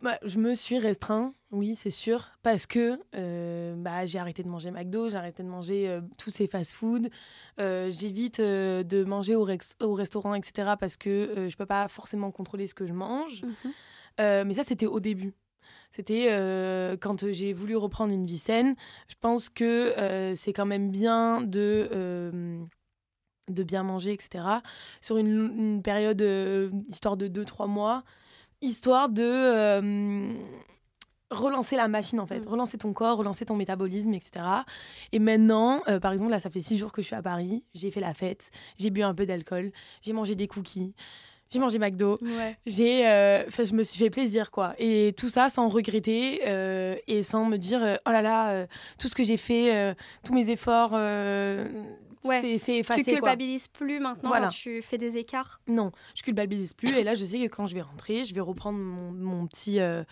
bah, 0.00 0.18
je 0.24 0.38
me 0.38 0.54
suis 0.54 0.78
restreint, 0.78 1.34
oui, 1.50 1.74
c'est 1.74 1.90
sûr, 1.90 2.30
parce 2.42 2.66
que 2.66 2.98
euh, 3.16 3.74
bah, 3.76 4.06
j'ai 4.06 4.18
arrêté 4.18 4.42
de 4.42 4.48
manger 4.48 4.70
McDo, 4.70 5.08
j'ai 5.08 5.16
arrêté 5.16 5.42
de 5.42 5.48
manger 5.48 5.88
euh, 5.88 6.00
tous 6.16 6.30
ces 6.30 6.46
fast-food. 6.46 7.10
Euh, 7.60 7.90
j'évite 7.90 8.40
de 8.40 9.04
manger 9.04 9.36
au, 9.36 9.46
au, 9.80 9.94
restaurant, 9.94 10.34
etc., 10.34 10.72
parce 10.78 10.96
que 10.96 11.48
je 11.48 11.56
peux 11.56 11.66
pas 11.66 11.88
forcément 11.88 12.30
contrôler 12.30 12.66
ce 12.66 12.74
que 12.74 12.86
je 12.86 12.92
mange. 12.92 13.42
Mhm. 13.42 14.46
mais 14.46 14.54
ça, 14.54 14.62
c'était 14.62 14.86
au 14.86 15.00
début. 15.00 15.34
C'était 15.90 16.26
quand 17.00 17.30
j'ai 17.30 17.52
voulu 17.52 17.76
reprendre 17.76 18.12
une 18.12 18.26
vie 18.26 18.38
saine. 18.38 18.74
Je 19.08 19.14
pense 19.20 19.48
que 19.48 20.32
c'est 20.34 20.52
quand 20.52 20.66
même 20.66 20.90
bien 20.90 21.40
de 21.42 22.58
de 23.50 23.62
bien 23.62 23.82
manger, 23.82 24.12
etc. 24.12 24.42
Sur 25.02 25.18
une, 25.18 25.52
une 25.58 25.82
période, 25.82 26.22
histoire 26.88 27.16
de 27.16 27.28
2-3 27.28 27.68
mois, 27.68 28.02
histoire 28.64 29.08
de 29.08 29.22
euh, 29.22 30.32
relancer 31.30 31.76
la 31.76 31.88
machine 31.88 32.20
en 32.20 32.26
fait, 32.26 32.40
mm. 32.40 32.48
relancer 32.48 32.78
ton 32.78 32.92
corps, 32.92 33.18
relancer 33.18 33.44
ton 33.44 33.56
métabolisme, 33.56 34.14
etc. 34.14 34.44
Et 35.12 35.18
maintenant, 35.18 35.82
euh, 35.88 36.00
par 36.00 36.12
exemple, 36.12 36.30
là, 36.30 36.38
ça 36.38 36.50
fait 36.50 36.62
six 36.62 36.78
jours 36.78 36.92
que 36.92 37.02
je 37.02 37.06
suis 37.06 37.16
à 37.16 37.22
Paris, 37.22 37.64
j'ai 37.74 37.90
fait 37.90 38.00
la 38.00 38.14
fête, 38.14 38.50
j'ai 38.78 38.90
bu 38.90 39.02
un 39.02 39.14
peu 39.14 39.26
d'alcool, 39.26 39.72
j'ai 40.02 40.12
mangé 40.12 40.34
des 40.34 40.48
cookies. 40.48 40.94
J'ai 41.50 41.60
mangé 41.60 41.78
McDo, 41.78 42.16
j'ai, 42.66 43.06
euh, 43.06 43.48
je 43.50 43.74
me 43.74 43.84
suis 43.84 43.98
fait 43.98 44.10
plaisir 44.10 44.50
quoi, 44.50 44.74
et 44.76 45.14
tout 45.16 45.28
ça 45.28 45.50
sans 45.50 45.68
regretter 45.68 46.40
et 47.06 47.22
sans 47.22 47.44
me 47.44 47.58
dire 47.58 47.98
oh 48.04 48.10
là 48.10 48.22
là 48.22 48.66
tout 48.98 49.08
ce 49.08 49.14
que 49.14 49.22
j'ai 49.22 49.36
fait, 49.36 49.94
tous 50.24 50.32
mes 50.32 50.50
efforts, 50.50 50.98
Ouais. 52.24 52.58
C'est 52.58 52.76
effacé. 52.76 53.04
Tu 53.04 53.10
culpabilises 53.12 53.68
plus 53.68 54.00
maintenant 54.00 54.30
quand 54.30 54.48
tu 54.48 54.82
fais 54.82 54.98
des 54.98 55.16
écarts? 55.16 55.60
Non, 55.68 55.92
je 56.14 56.22
culpabilise 56.22 56.72
plus. 56.72 56.90
et 56.96 57.04
là, 57.04 57.14
je 57.14 57.24
sais 57.24 57.38
que 57.38 57.54
quand 57.54 57.66
je 57.66 57.74
vais 57.74 57.82
rentrer, 57.82 58.24
je 58.24 58.34
vais 58.34 58.40
reprendre 58.40 58.78
mon, 58.78 59.12
mon 59.12 59.46
petit. 59.46 59.80
Euh, 59.80 60.04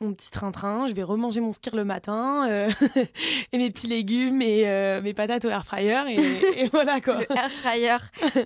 mon 0.00 0.14
petit 0.14 0.30
train-train, 0.30 0.86
je 0.86 0.94
vais 0.94 1.02
remanger 1.02 1.40
mon 1.40 1.52
skir 1.52 1.76
le 1.76 1.84
matin, 1.84 2.48
euh, 2.48 2.70
et 3.52 3.58
mes 3.58 3.70
petits 3.70 3.86
légumes 3.86 4.40
et 4.40 4.66
euh, 4.66 5.02
mes 5.02 5.12
patates 5.12 5.44
au 5.44 5.50
air 5.50 5.64
fryer, 5.66 6.04
et, 6.08 6.68
voilà 6.72 7.02
quoi. 7.02 7.18
Le 7.18 7.30
air 7.36 7.50
fryer, 7.50 7.96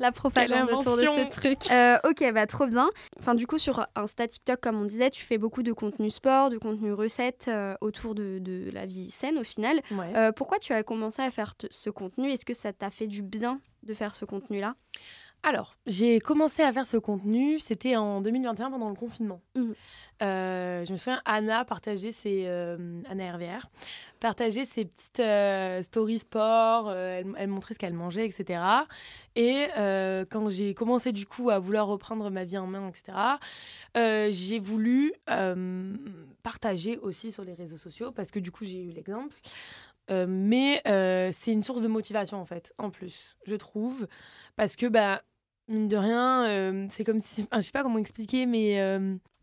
la 0.01 0.11
propagande 0.11 0.71
autour 0.71 0.97
de 0.97 1.05
ce 1.05 1.29
truc. 1.29 1.59
Euh, 1.71 1.97
ok, 2.09 2.33
bah 2.33 2.49
trop 2.49 2.67
bien. 2.67 2.91
Enfin, 3.21 3.37
du 3.37 3.47
coup, 3.47 3.59
sur 3.59 3.87
Insta, 3.95 4.27
TikTok, 4.27 4.61
comme 4.61 4.81
on 4.81 4.85
disait, 4.85 5.11
tu 5.11 5.25
fais 5.25 5.39
beaucoup 5.39 5.63
de 5.63 5.73
contenu 5.73 6.11
sport, 6.11 6.51
de 6.51 6.59
contenu 6.59 6.93
recette 6.93 7.49
autour 7.81 8.17
de, 8.17 8.39
de, 8.41 8.71
la 8.73 8.87
vie 8.87 9.11
saine 9.11 9.39
au 9.39 9.45
final. 9.45 9.81
pourquoi 10.37 10.59
tu 10.59 10.73
as 10.73 10.83
commencé 10.83 11.23
à 11.23 11.31
faire 11.31 11.55
ce 11.71 11.91
contenu? 11.91 12.31
Est-ce 12.31 12.45
que 12.45 12.55
ça 12.55 12.73
t'a 12.73 12.91
fait 12.91 13.07
du 13.07 13.23
bien 13.23 13.61
de 13.85 13.95
faire 13.95 14.15
ce 14.15 14.25
contenu-là? 14.25 14.75
Alors, 15.45 15.77
j'ai 15.87 16.21
commencé 16.21 16.63
à 16.63 16.73
faire 16.73 16.87
ce 16.87 16.97
contenu, 16.97 17.59
c'était 17.59 17.97
en 17.97 18.23
2021 18.23 18.71
pendant 18.71 18.89
le 18.89 18.95
confinement. 18.95 19.43
Mmh. 19.55 19.73
Euh, 20.23 20.85
je 20.85 20.93
me 20.93 20.97
souviens, 20.97 21.21
Anna 21.25 21.65
partageait 21.65 22.13
ses, 22.13 22.45
euh, 22.47 23.03
Anna 23.09 23.33
RVR, 23.33 23.67
partageait 24.21 24.65
ses 24.65 24.85
petites 24.85 25.21
euh, 25.21 25.83
stories 25.83 26.21
sport, 26.21 26.93
elle, 26.93 27.49
montrait 27.49 27.75
ce 27.75 27.79
qu'elle 27.79 27.95
mangeait, 27.95 28.25
etc. 28.25 28.63
Et 29.35 29.67
quand 30.31 30.51
j'ai 30.51 30.75
commencé 30.75 31.13
du 31.13 31.27
coup 31.27 31.51
à 31.51 31.59
vouloir 31.59 31.87
reprendre 31.87 32.31
ma 32.31 32.45
vie 32.45 32.59
en 32.59 32.67
main, 32.67 32.89
etc., 32.89 33.39
j'ai 34.31 34.59
voulu 34.59 35.13
partager 36.43 36.99
aussi 36.99 37.33
sur 37.33 37.45
les 37.45 37.55
réseaux 37.55 37.79
sociaux 37.79 38.13
parce 38.13 38.31
que 38.31 38.39
du 38.39 38.51
coup 38.51 38.65
j'ai 38.65 38.83
eu 38.83 38.91
l'exemple. 38.91 39.35
mais 40.09 40.81
c'est 41.33 41.53
une 41.53 41.63
source 41.63 41.83
de 41.83 41.89
motivation 41.89 42.41
en 42.41 42.47
fait, 42.47 42.73
en 42.79 42.91
plus, 42.91 43.37
je 43.47 43.57
trouve, 43.57 44.07
parce 44.57 44.77
que 44.77 44.87
bah, 44.87 45.23
mine 45.69 45.89
de 45.89 45.97
rien, 45.97 46.89
c'est 46.91 47.05
comme 47.05 47.21
si. 47.21 47.47
je 47.53 47.61
sais 47.61 47.73
pas 47.73 47.83
comment 47.83 47.99
expliquer, 47.99 48.47
mais. 48.47 48.79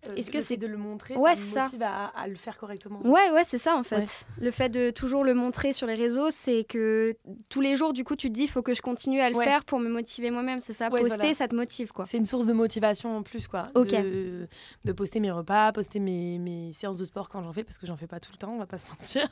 Euh, 0.08 0.15
Est-ce 0.15 0.31
que 0.31 0.41
c'est 0.41 0.58
de 0.58 0.65
le 0.65 0.77
montrer 0.77 1.15
ouais, 1.15 1.36
ça 1.36 1.60
me 1.60 1.65
motive 1.65 1.84
À, 1.84 2.27
le 2.27 2.36
faire 2.36 2.58
correctement 2.58 3.01
Ouais, 3.03 3.29
ouais, 3.31 3.43
c'est 3.43 3.60
ça 3.60 3.75
en 3.75 3.84
fait. 3.84 4.25
Le 4.39 4.50
fait 4.51 4.70
de 4.70 4.89
toujours 4.89 5.24
le 5.24 5.34
montrer 5.34 5.74
sur 5.74 5.86
les 5.86 5.93
réseaux, 5.93 6.31
c'est 6.31 6.63
que 6.63 7.15
tous 7.50 7.62
les 7.62 7.75
jours, 7.75 7.93
du 7.93 8.03
coup, 8.03 8.15
tu 8.15 8.29
te 8.29 8.34
dis, 8.34 8.43
il 8.43 8.50
faut 8.50 8.63
que 8.63 8.74
je 8.74 8.81
continue 8.81 9.22
à 9.22 9.29
le 9.29 9.36
faire 9.36 9.63
pour 9.63 9.79
me 9.79 9.89
motiver 9.89 10.31
moi-même. 10.31 10.60
C'est 10.60 10.74
ça, 10.74 10.89
poster, 10.89 11.34
ça 11.34 11.48
te 11.48 11.55
motive 11.55 11.91
quoi. 11.91 12.05
C'est 12.05 12.17
une 12.17 12.25
source 12.25 12.46
de 12.46 12.53
motivation 12.53 13.15
en 13.15 13.24
plus 13.24 13.48
quoi. 13.48 13.70
Ok. 13.75 13.91
De, 13.91 14.48
de 14.86 14.91
poster 14.91 15.20
mes 15.20 15.31
repas, 15.31 15.72
poster 15.72 16.00
mes, 16.00 16.39
mes 16.39 16.72
séances 16.74 16.98
de 16.98 17.05
sport 17.05 17.29
quand 17.29 17.43
j'en 17.43 17.53
fais, 17.53 17.63
parce 17.63 17.77
que 17.77 17.86
j'en 17.86 17.98
fais 17.98 18.08
pas 18.08 18.20
tout 18.20 18.31
le 18.31 18.38
temps, 18.38 18.53
on 18.53 18.58
va 18.58 18.65
pas 18.65 18.77
se 18.77 18.86
mentir. 18.89 19.27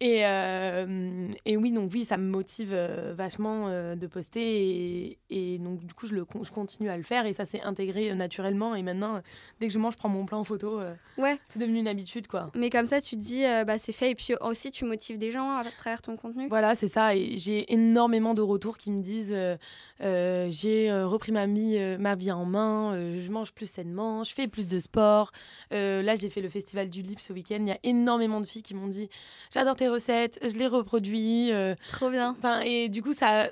Et, 0.00 0.26
euh, 0.26 1.28
et, 1.46 1.56
oui, 1.56 1.72
donc 1.72 1.90
oui, 1.94 2.04
ça 2.04 2.18
me 2.18 2.28
motive 2.28 2.70
euh, 2.72 3.14
vachement 3.16 3.68
euh, 3.68 3.94
de 3.94 4.06
poster 4.06 4.42
et, 4.42 5.18
et, 5.30 5.58
donc 5.58 5.86
du 5.86 5.94
coup, 5.94 6.06
je, 6.06 6.14
le, 6.14 6.26
je 6.42 6.50
continue 6.50 6.90
à 6.90 6.98
le 6.98 7.02
faire 7.02 7.24
et 7.24 7.32
ça 7.32 7.46
s'est 7.46 7.62
intégré 7.62 8.14
naturellement. 8.14 8.74
Et 8.74 8.82
maintenant, 8.82 9.22
dès 9.58 9.65
dès 9.66 9.68
que 9.68 9.74
je 9.74 9.78
mange, 9.80 9.94
je 9.94 9.98
prends 9.98 10.08
mon 10.08 10.24
plat 10.26 10.38
en 10.38 10.44
photo. 10.44 10.78
euh, 10.80 10.94
Ouais. 11.18 11.38
c'est 11.48 11.58
devenu 11.58 11.78
une 11.80 11.88
habitude, 11.88 12.28
quoi. 12.28 12.50
Mais 12.54 12.70
comme 12.70 12.86
ça, 12.86 13.00
tu 13.00 13.16
te 13.16 13.20
dis, 13.20 13.44
euh, 13.44 13.64
bah, 13.64 13.78
c'est 13.78 13.92
fait. 13.92 14.10
Et 14.10 14.14
puis 14.14 14.34
aussi, 14.40 14.70
tu 14.70 14.84
motives 14.84 15.18
des 15.18 15.30
gens 15.32 15.50
à 15.50 15.64
travers 15.64 16.02
ton 16.02 16.16
contenu. 16.16 16.46
Voilà, 16.48 16.74
c'est 16.76 16.86
ça. 16.88 17.16
Et 17.16 17.36
j'ai 17.36 17.72
énormément 17.72 18.34
de 18.34 18.42
retours 18.42 18.78
qui 18.78 18.92
me 18.92 19.02
disent 19.02 19.34
euh, 19.34 20.46
j'ai 20.50 20.92
repris 20.92 21.32
ma 21.32 21.46
vie, 21.46 21.78
ma 21.98 22.14
vie 22.14 22.30
en 22.30 22.44
main, 22.44 22.92
je 22.94 23.30
mange 23.30 23.52
plus 23.52 23.68
sainement, 23.68 24.22
je 24.24 24.32
fais 24.34 24.46
plus 24.46 24.68
de 24.68 24.78
sport. 24.78 25.32
Là, 25.70 26.14
j'ai 26.14 26.30
fait 26.30 26.40
le 26.42 26.48
festival 26.48 26.88
du 26.90 27.02
livre 27.02 27.20
ce 27.20 27.32
week-end. 27.32 27.58
Il 27.60 27.68
y 27.68 27.72
a 27.72 27.78
énormément 27.82 28.40
de 28.40 28.46
filles 28.46 28.62
qui 28.62 28.74
m'ont 28.74 28.86
dit 28.88 29.08
j'adore 29.52 29.74
tes 29.76 29.88
recettes, 29.88 30.38
je 30.42 30.56
les 30.56 30.66
reproduis. 30.66 31.50
Trop 31.90 32.10
bien. 32.10 32.34
Enfin, 32.38 32.60
et 32.60 32.88
du 32.88 33.02
coup, 33.02 33.12
ça, 33.12 33.48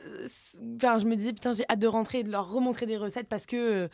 enfin, 0.76 0.99
je 0.99 1.06
me 1.06 1.16
disais, 1.16 1.33
putain, 1.33 1.52
j'ai 1.52 1.64
hâte 1.68 1.78
de 1.78 1.87
rentrer 1.87 2.18
et 2.21 2.23
de 2.23 2.30
leur 2.30 2.50
remontrer 2.50 2.87
des 2.87 2.97
recettes 2.97 3.28
parce 3.28 3.47
que, 3.47 3.88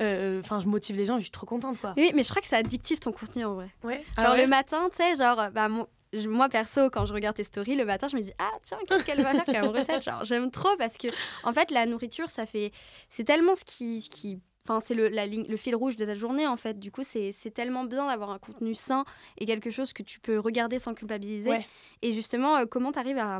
euh, 0.00 0.36
euh, 0.38 0.40
enfin, 0.40 0.60
je 0.60 0.66
motive 0.66 0.96
les 0.96 1.04
gens, 1.04 1.16
je 1.18 1.22
suis 1.22 1.30
trop 1.30 1.46
contente, 1.46 1.78
quoi. 1.80 1.94
Oui, 1.96 2.10
mais 2.14 2.22
je 2.22 2.28
crois 2.30 2.42
que 2.42 2.48
c'est 2.48 2.56
addictif 2.56 3.00
ton 3.00 3.12
contenu 3.12 3.44
en 3.44 3.54
vrai. 3.54 3.70
Ouais. 3.84 4.04
Genre 4.18 4.36
le 4.36 4.46
matin, 4.46 4.88
tu 4.90 4.96
sais, 4.96 5.16
genre, 5.16 5.50
bah, 5.52 5.68
mon- 5.68 5.86
je- 6.12 6.28
moi 6.28 6.48
perso, 6.48 6.88
quand 6.90 7.06
je 7.06 7.12
regarde 7.14 7.36
tes 7.36 7.44
stories, 7.44 7.76
le 7.76 7.84
matin, 7.84 8.08
je 8.08 8.16
me 8.16 8.22
dis, 8.22 8.32
ah 8.38 8.50
tiens, 8.62 8.78
qu'est-ce 8.88 9.04
qu'elle 9.04 9.22
va 9.22 9.32
faire 9.32 9.44
comme 9.62 9.74
recette? 9.76 10.02
Genre, 10.02 10.24
j'aime 10.24 10.50
trop 10.50 10.76
parce 10.78 10.96
que, 10.96 11.08
en 11.44 11.52
fait, 11.52 11.70
la 11.70 11.86
nourriture, 11.86 12.30
ça 12.30 12.46
fait. 12.46 12.72
C'est 13.08 13.24
tellement 13.24 13.54
ce 13.56 13.64
qui. 13.64 14.02
Ce 14.02 14.10
qui... 14.10 14.38
Enfin, 14.68 14.80
c'est 14.80 14.94
le, 14.94 15.08
la 15.08 15.26
ligne, 15.26 15.46
le 15.48 15.56
fil 15.56 15.76
rouge 15.76 15.94
de 15.96 16.04
ta 16.04 16.14
journée, 16.14 16.46
en 16.46 16.56
fait. 16.56 16.78
Du 16.80 16.90
coup, 16.90 17.04
c'est 17.04 17.30
c'est 17.30 17.52
tellement 17.52 17.84
bien 17.84 18.06
d'avoir 18.08 18.30
un 18.30 18.38
contenu 18.40 18.74
sain 18.74 19.04
et 19.38 19.44
quelque 19.46 19.70
chose 19.70 19.92
que 19.92 20.02
tu 20.02 20.18
peux 20.18 20.40
regarder 20.40 20.80
sans 20.80 20.92
culpabiliser. 20.92 21.50
Ouais. 21.50 21.66
Et 22.02 22.12
justement, 22.12 22.56
euh, 22.56 22.64
comment 22.68 22.90
tu 22.90 22.98
arrives 22.98 23.18
à, 23.18 23.38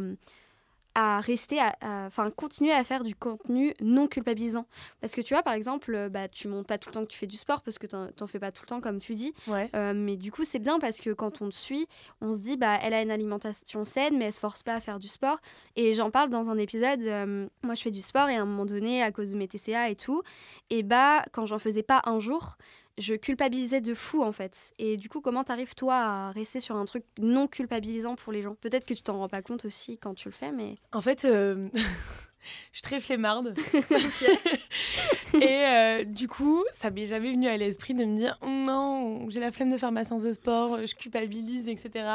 à 0.98 1.20
rester, 1.20 1.60
à, 1.60 1.76
à- 1.82 2.06
enfin, 2.06 2.30
continuer 2.30 2.72
à 2.72 2.82
faire 2.82 3.04
du 3.04 3.14
contenu 3.14 3.74
non 3.82 4.06
culpabilisant 4.06 4.64
Parce 5.02 5.14
que 5.14 5.20
tu 5.20 5.34
vois, 5.34 5.42
par 5.42 5.52
exemple, 5.52 5.94
euh, 5.94 6.08
bah, 6.08 6.26
tu 6.26 6.48
montes 6.48 6.66
pas 6.66 6.78
tout 6.78 6.88
le 6.88 6.94
temps 6.94 7.02
que 7.02 7.10
tu 7.10 7.18
fais 7.18 7.26
du 7.26 7.36
sport 7.36 7.60
parce 7.60 7.76
que 7.78 7.86
t'en 7.86 8.06
t'en 8.12 8.26
fais 8.26 8.38
pas 8.38 8.50
tout 8.50 8.62
le 8.62 8.68
temps, 8.68 8.80
comme 8.80 8.98
tu 8.98 9.14
dis. 9.14 9.34
Ouais. 9.46 9.68
Euh, 9.76 9.92
mais 9.94 10.16
du 10.16 10.32
coup, 10.32 10.44
c'est 10.44 10.58
bien 10.58 10.78
parce 10.78 10.98
que 11.00 11.10
quand 11.10 11.42
on 11.42 11.50
te 11.50 11.54
suit, 11.54 11.86
on 12.22 12.32
se 12.32 12.38
dit, 12.38 12.56
bah, 12.56 12.78
elle 12.82 12.94
a 12.94 13.02
une 13.02 13.10
alimentation 13.10 13.84
saine, 13.84 14.16
mais 14.16 14.24
elle 14.24 14.32
se 14.32 14.40
force 14.40 14.62
pas 14.62 14.74
à 14.74 14.80
faire 14.80 14.98
du 14.98 15.08
sport. 15.08 15.38
Et 15.76 15.92
j'en 15.92 16.10
parle 16.10 16.30
dans 16.30 16.48
un 16.48 16.56
épisode. 16.56 17.00
euh, 17.02 17.46
moi, 17.62 17.74
je 17.74 17.82
fais 17.82 17.90
du 17.90 18.00
sport 18.00 18.28
et 18.30 18.36
à 18.36 18.40
un 18.40 18.46
moment 18.46 18.64
donné, 18.64 19.02
à 19.02 19.12
cause 19.12 19.32
de 19.32 19.36
mes 19.36 19.48
TCA 19.48 19.90
et 19.90 19.96
tout, 19.96 20.22
et 20.70 20.82
bah, 20.82 21.22
quand 21.32 21.44
j'en 21.44 21.58
faisais 21.58 21.82
pas 21.82 22.00
un 22.06 22.18
jour, 22.20 22.56
je 22.98 23.14
culpabilisais 23.14 23.80
de 23.80 23.94
fou 23.94 24.22
en 24.22 24.32
fait. 24.32 24.74
Et 24.78 24.96
du 24.96 25.08
coup, 25.08 25.20
comment 25.20 25.44
t'arrives 25.44 25.74
toi 25.74 25.96
à 25.96 26.30
rester 26.30 26.60
sur 26.60 26.76
un 26.76 26.84
truc 26.84 27.04
non 27.18 27.46
culpabilisant 27.46 28.16
pour 28.16 28.32
les 28.32 28.42
gens? 28.42 28.54
Peut-être 28.60 28.86
que 28.86 28.94
tu 28.94 29.02
t'en 29.02 29.18
rends 29.18 29.28
pas 29.28 29.42
compte 29.42 29.64
aussi 29.64 29.98
quand 29.98 30.14
tu 30.14 30.28
le 30.28 30.34
fais, 30.34 30.52
mais. 30.52 30.76
En 30.92 31.02
fait, 31.02 31.24
euh, 31.24 31.68
je 31.74 32.78
suis 32.78 32.82
très 32.82 33.00
flemmarde. 33.00 33.54
et 35.34 35.44
euh, 35.44 36.04
du 36.04 36.28
coup, 36.28 36.64
ça 36.72 36.90
m'est 36.90 37.06
jamais 37.06 37.32
venu 37.32 37.48
à 37.48 37.56
l'esprit 37.56 37.94
de 37.94 38.04
me 38.04 38.16
dire 38.16 38.38
non, 38.42 39.28
j'ai 39.28 39.40
la 39.40 39.52
flemme 39.52 39.70
de 39.70 39.78
faire 39.78 39.92
ma 39.92 40.04
séance 40.04 40.22
de 40.22 40.32
sport, 40.32 40.86
je 40.86 40.94
culpabilise, 40.94 41.68
etc. 41.68 42.08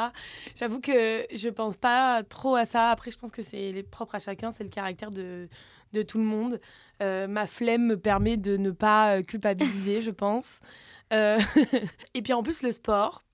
J'avoue 0.56 0.80
que 0.80 1.26
je 1.32 1.48
pense 1.48 1.76
pas 1.76 2.22
trop 2.24 2.56
à 2.56 2.64
ça. 2.64 2.90
Après, 2.90 3.10
je 3.10 3.18
pense 3.18 3.30
que 3.30 3.42
c'est 3.42 3.84
propre 3.90 4.16
à 4.16 4.18
chacun, 4.18 4.50
c'est 4.50 4.64
le 4.64 4.70
caractère 4.70 5.10
de, 5.10 5.48
de 5.92 6.02
tout 6.02 6.18
le 6.18 6.24
monde. 6.24 6.60
Euh, 7.02 7.26
ma 7.26 7.46
flemme 7.46 7.86
me 7.86 7.96
permet 7.98 8.36
de 8.36 8.56
ne 8.56 8.70
pas 8.70 9.16
euh, 9.16 9.22
culpabiliser, 9.22 10.02
je 10.02 10.10
pense. 10.10 10.60
Euh, 11.12 11.38
et 12.14 12.22
puis 12.22 12.32
en 12.32 12.42
plus, 12.42 12.62
le 12.62 12.70
sport. 12.70 13.24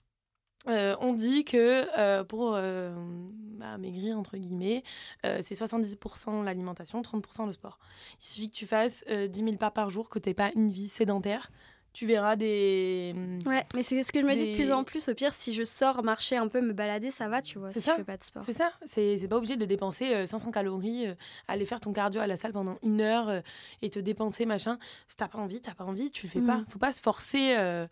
on 0.66 1.12
dit 1.12 1.44
que 1.44 2.22
pour 2.24 2.52
bah, 2.52 3.78
maigrir, 3.78 4.18
entre 4.18 4.36
guillemets, 4.36 4.82
c'est 5.22 5.54
70% 5.54 6.44
l'alimentation, 6.44 7.02
30% 7.02 7.46
le 7.46 7.52
sport. 7.52 7.78
Il 8.20 8.26
suffit 8.26 8.50
que 8.50 8.56
tu 8.56 8.66
fasses 8.66 9.04
euh, 9.08 9.28
10 9.28 9.44
000 9.44 9.56
pas 9.56 9.70
par 9.70 9.90
jour, 9.90 10.08
que 10.08 10.18
tu 10.18 10.28
n'aies 10.28 10.34
pas 10.34 10.50
une 10.54 10.70
vie 10.70 10.88
sédentaire. 10.88 11.50
Tu 11.94 12.06
verras 12.06 12.36
des. 12.36 13.12
Ouais, 13.46 13.64
mais 13.74 13.82
c'est 13.82 14.02
ce 14.04 14.12
que 14.12 14.20
je 14.20 14.24
me 14.24 14.32
dis 14.34 14.40
de 14.40 14.44
Des- 14.50 14.54
plus 14.54 14.70
en 14.70 14.84
plus. 14.84 15.08
Au 15.08 15.14
pire, 15.14 15.32
si 15.32 15.52
je 15.52 15.64
sors 15.64 16.04
marcher 16.04 16.36
un 16.36 16.46
peu, 16.46 16.60
me 16.60 16.72
balader, 16.72 17.10
ça 17.10 17.28
va, 17.28 17.42
tu 17.42 17.58
vois. 17.58 17.70
C'est 17.72 17.80
si 17.80 17.86
ça. 17.86 17.92
je 17.92 17.96
fais 17.96 18.04
pas 18.04 18.16
de 18.16 18.22
sport. 18.22 18.42
C'est 18.44 18.52
ça, 18.52 18.70
c'est 18.84 19.16
c'est 19.18 19.26
pas 19.26 19.36
obligé 19.36 19.56
de 19.56 19.64
dépenser 19.64 20.14
euh, 20.14 20.26
500 20.26 20.50
calories, 20.52 21.08
euh, 21.08 21.14
aller 21.48 21.66
faire 21.66 21.80
ton 21.80 21.92
cardio 21.92 22.20
à 22.20 22.26
la 22.28 22.36
salle 22.36 22.52
pendant 22.52 22.78
une 22.82 23.00
heure 23.00 23.28
euh, 23.28 23.40
et 23.82 23.90
te 23.90 23.98
dépenser 23.98 24.46
machin. 24.46 24.78
Si 25.08 25.16
t'as 25.16 25.26
pas 25.28 25.38
envie, 25.38 25.60
t'as 25.60 25.74
pas 25.74 25.84
envie, 25.84 26.10
tu 26.12 26.26
le 26.26 26.30
fais 26.30 26.40
pas. 26.40 26.58
Mhm. 26.58 26.66
Faut 26.68 26.78
pas 26.78 26.92
se 26.92 27.00
forcer 27.00 27.54
euh, 27.56 27.86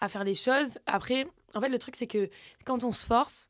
à 0.00 0.08
faire 0.08 0.22
les 0.22 0.34
choses. 0.36 0.78
Après, 0.86 1.26
en 1.54 1.60
fait, 1.60 1.70
le 1.70 1.78
truc 1.78 1.96
c'est 1.96 2.06
que 2.06 2.28
quand 2.64 2.84
on 2.84 2.92
se 2.92 3.04
force, 3.06 3.48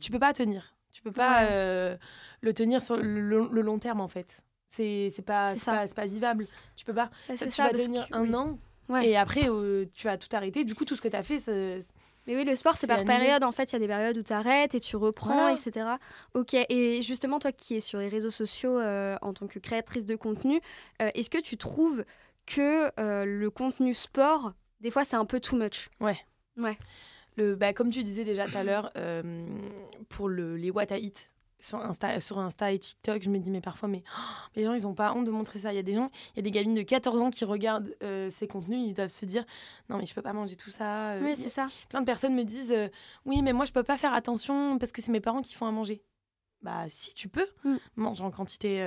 tu 0.00 0.10
peux 0.10 0.18
pas 0.18 0.32
tenir. 0.32 0.74
Tu 0.92 1.02
peux 1.02 1.12
pas 1.12 1.42
Ouais. 1.42 1.48
euh, 1.52 1.96
le 2.40 2.54
tenir 2.54 2.82
sur 2.82 2.96
le, 2.96 3.20
long- 3.20 3.50
le 3.52 3.60
long 3.60 3.78
terme 3.78 4.00
en 4.00 4.08
fait. 4.08 4.42
C'est 4.68 5.10
c'est 5.14 5.22
pas, 5.22 5.54
pas, 5.64 5.86
c'est 5.86 5.94
pas 5.94 6.06
vivable. 6.06 6.46
Tu 6.74 6.84
peux 6.84 6.94
pas. 6.94 7.10
Bah, 7.28 7.34
tu 7.38 7.50
ça, 7.50 7.64
vas 7.64 7.70
parce 7.70 7.82
tenir 7.84 8.08
que- 8.08 8.14
un 8.16 8.22
oui. 8.22 8.34
an 8.34 8.58
Ouais. 8.88 9.08
et 9.08 9.16
après 9.16 9.48
euh, 9.48 9.86
tu 9.94 10.06
vas 10.06 10.16
tout 10.16 10.28
arrêter. 10.34 10.64
Du 10.64 10.74
coup, 10.74 10.84
tout 10.84 10.94
ce 10.96 11.00
que 11.00 11.08
tu 11.08 11.16
as 11.16 11.22
fait, 11.22 11.40
c'est- 11.40 11.80
Mais 12.26 12.34
oui, 12.36 12.44
le 12.44 12.56
sport, 12.56 12.74
c'est 12.76 12.86
par 12.86 12.98
annulé. 12.98 13.16
période. 13.16 13.44
En 13.44 13.52
fait, 13.52 13.70
il 13.70 13.72
y 13.74 13.76
a 13.76 13.78
des 13.78 13.86
périodes 13.88 14.18
où 14.18 14.22
tu 14.22 14.32
arrêtes 14.32 14.74
et 14.74 14.80
tu 14.80 14.96
reprends, 14.96 15.34
Voilà. 15.34 15.52
etc. 15.52 15.86
Ok, 16.34 16.54
et 16.54 17.00
justement, 17.02 17.38
toi 17.38 17.52
qui 17.52 17.76
es 17.76 17.80
sur 17.80 17.98
les 18.00 18.08
réseaux 18.08 18.30
sociaux 18.30 18.78
euh, 18.78 19.16
en 19.22 19.32
tant 19.32 19.46
que 19.46 19.58
créatrice 19.58 20.06
de 20.06 20.16
contenu, 20.16 20.60
euh, 21.02 21.10
est-ce 21.14 21.30
que 21.30 21.40
tu 21.40 21.56
trouves 21.56 22.04
que 22.46 22.90
le 23.24 23.48
contenu 23.50 23.94
sport, 23.94 24.52
des 24.80 24.90
fois, 24.90 25.04
c'est 25.04 25.16
un 25.16 25.24
peu 25.24 25.40
too 25.40 25.56
much? 25.56 25.88
Le, 27.36 27.54
bah, 27.54 27.72
comme 27.72 27.90
tu 27.90 28.02
disais 28.02 28.24
déjà 28.24 28.46
tout 28.46 28.56
à 28.56 28.64
l'heure, 28.64 28.90
pour 30.08 30.28
le, 30.28 30.56
les 30.56 30.70
what 30.70 30.86
I 30.90 31.06
eat 31.06 31.30
sur 31.60 31.78
Insta, 31.78 32.20
sur 32.20 32.38
Insta 32.38 32.72
et 32.72 32.78
TikTok, 32.78 33.22
je 33.22 33.30
me 33.30 33.38
dis, 33.38 33.50
mais 33.50 33.60
parfois, 33.60 33.88
mais 33.88 34.02
oh, 34.06 34.48
les 34.54 34.64
gens, 34.64 34.74
ils 34.74 34.86
ont 34.86 34.94
pas 34.94 35.14
honte 35.14 35.24
de 35.24 35.30
montrer 35.30 35.58
ça. 35.58 35.72
Il 35.72 35.76
y 35.76 35.78
a 35.78 35.82
des 35.82 35.94
gens, 35.94 36.10
il 36.34 36.36
y 36.36 36.40
a 36.40 36.42
des 36.42 36.50
gamines 36.50 36.74
de 36.74 36.82
14 36.82 37.22
ans 37.22 37.30
qui 37.30 37.44
regardent 37.44 37.94
euh, 38.02 38.30
ces 38.30 38.46
contenus, 38.46 38.78
ils 38.88 38.94
doivent 38.94 39.08
se 39.08 39.24
dire, 39.24 39.44
non, 39.88 39.98
mais 39.98 40.06
je 40.06 40.14
peux 40.14 40.22
pas 40.22 40.32
manger 40.32 40.56
tout 40.56 40.70
ça. 40.70 41.12
Euh, 41.12 41.20
Oui, 41.22 41.34
c'est 41.36 41.48
ça. 41.48 41.68
Plein 41.88 42.00
de 42.00 42.06
personnes 42.06 42.34
me 42.34 42.44
disent, 42.44 42.72
euh, 42.72 42.88
oui, 43.24 43.42
mais 43.42 43.52
moi, 43.52 43.64
je 43.64 43.72
peux 43.72 43.82
pas 43.82 43.96
faire 43.96 44.12
attention 44.12 44.78
parce 44.78 44.92
que 44.92 45.02
c'est 45.02 45.12
mes 45.12 45.20
parents 45.20 45.42
qui 45.42 45.54
font 45.54 45.66
à 45.66 45.72
manger. 45.72 46.02
Bah, 46.62 46.84
si, 46.88 47.14
tu 47.14 47.28
peux. 47.28 47.46
Mm. 47.64 47.76
Mange 47.96 48.20
en 48.20 48.30
quantité 48.30 48.80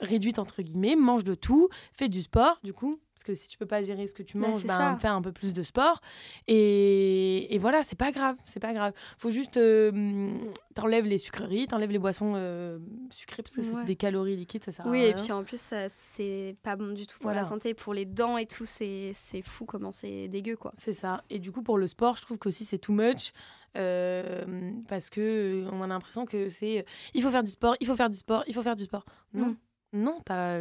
réduite, 0.00 0.38
entre 0.38 0.62
guillemets, 0.62 0.96
mange 0.96 1.24
de 1.24 1.34
tout, 1.34 1.68
fais 1.96 2.08
du 2.08 2.22
sport, 2.22 2.58
du 2.62 2.72
coup. 2.72 2.98
Parce 3.14 3.22
que 3.24 3.34
si 3.34 3.46
tu 3.46 3.56
peux 3.58 3.66
pas 3.66 3.80
gérer 3.84 4.08
ce 4.08 4.14
que 4.14 4.24
tu 4.24 4.38
Bah, 4.38 4.48
manges, 4.48 4.64
ça. 4.66 4.96
fais 5.00 5.06
un 5.06 5.22
peu 5.22 5.30
plus 5.30 5.52
de 5.52 5.62
sport. 5.62 6.00
Et, 6.48 7.54
et 7.54 7.58
voilà, 7.58 7.82
c'est 7.82 7.96
pas 7.96 8.10
grave, 8.12 8.36
c'est 8.44 8.58
pas 8.60 8.72
grave. 8.72 8.92
Faut 9.18 9.30
juste 9.30 9.56
euh, 9.56 10.32
t'enlèves 10.74 11.06
les 11.06 11.18
sucreries, 11.18 11.66
t'enlèves 11.68 11.90
les 11.92 11.98
boissons 12.00 12.32
euh, 12.36 12.78
sucrées 13.10 13.42
parce 13.42 13.54
que 13.56 13.60
Ouais. 13.60 13.66
c'est 13.72 13.84
des 13.84 13.96
calories 13.96 14.36
liquides, 14.36 14.64
ça 14.64 14.72
sert 14.72 14.86
Oui, 14.86 14.98
à 14.98 15.02
et 15.08 15.12
rien. 15.12 15.22
puis 15.22 15.32
en 15.32 15.44
plus, 15.44 15.60
c'est 15.90 16.56
pas 16.64 16.74
bon 16.76 16.92
du 16.92 17.06
tout 17.06 17.16
pour 17.18 17.26
Voilà. 17.30 17.42
la 17.42 17.46
santé, 17.46 17.72
pour 17.74 17.94
les 17.94 18.04
dents 18.04 18.36
et 18.36 18.46
tout. 18.46 18.64
C'est 18.66 19.14
fou 19.44 19.64
comment 19.64 19.92
c'est 19.92 20.28
dégueu, 20.28 20.56
quoi. 20.56 20.72
C'est 20.76 20.92
ça. 20.92 21.22
Et 21.30 21.38
du 21.38 21.52
coup, 21.52 21.62
pour 21.62 21.78
le 21.78 21.86
sport, 21.86 22.16
je 22.16 22.22
trouve 22.22 22.38
qu'aussi 22.38 22.64
c'est 22.64 22.78
too 22.78 22.92
much. 22.92 23.32
euh, 23.76 24.44
parce 24.88 25.10
que 25.10 25.20
euh, 25.64 25.68
on 25.72 25.82
a 25.82 25.86
l'impression 25.88 26.26
que 26.26 26.48
c'est 26.48 26.84
il 27.12 27.22
faut 27.22 27.30
faire 27.30 27.42
du 27.42 27.50
sport, 27.50 27.74
il 27.80 27.86
faut 27.88 27.96
faire 27.96 28.08
du 28.10 28.16
sport, 28.16 28.44
il 28.46 28.54
faut 28.54 28.62
faire 28.62 28.76
du 28.76 28.84
sport. 28.84 29.04
Non, 29.32 29.46
Mm. 29.46 29.56
Non, 29.94 30.18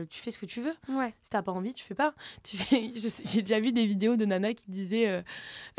tu 0.10 0.20
fais 0.22 0.30
ce 0.30 0.38
que 0.38 0.46
tu 0.46 0.62
veux. 0.62 0.76
Ouais. 0.90 1.14
Si 1.24 1.32
t'as 1.32 1.42
pas 1.42 1.52
envie, 1.52 1.74
tu 1.74 1.84
fais 1.84 1.96
pas. 1.96 2.14
Tu 2.44 2.58
fais, 2.58 2.92
j'ai 2.96 3.42
déjà 3.42 3.60
vu 3.60 3.72
des 3.72 3.86
vidéos 3.86 4.16
de 4.16 4.26
Nana 4.26 4.54
qui 4.54 4.66
disaient 4.68 5.08
euh, 5.08 5.22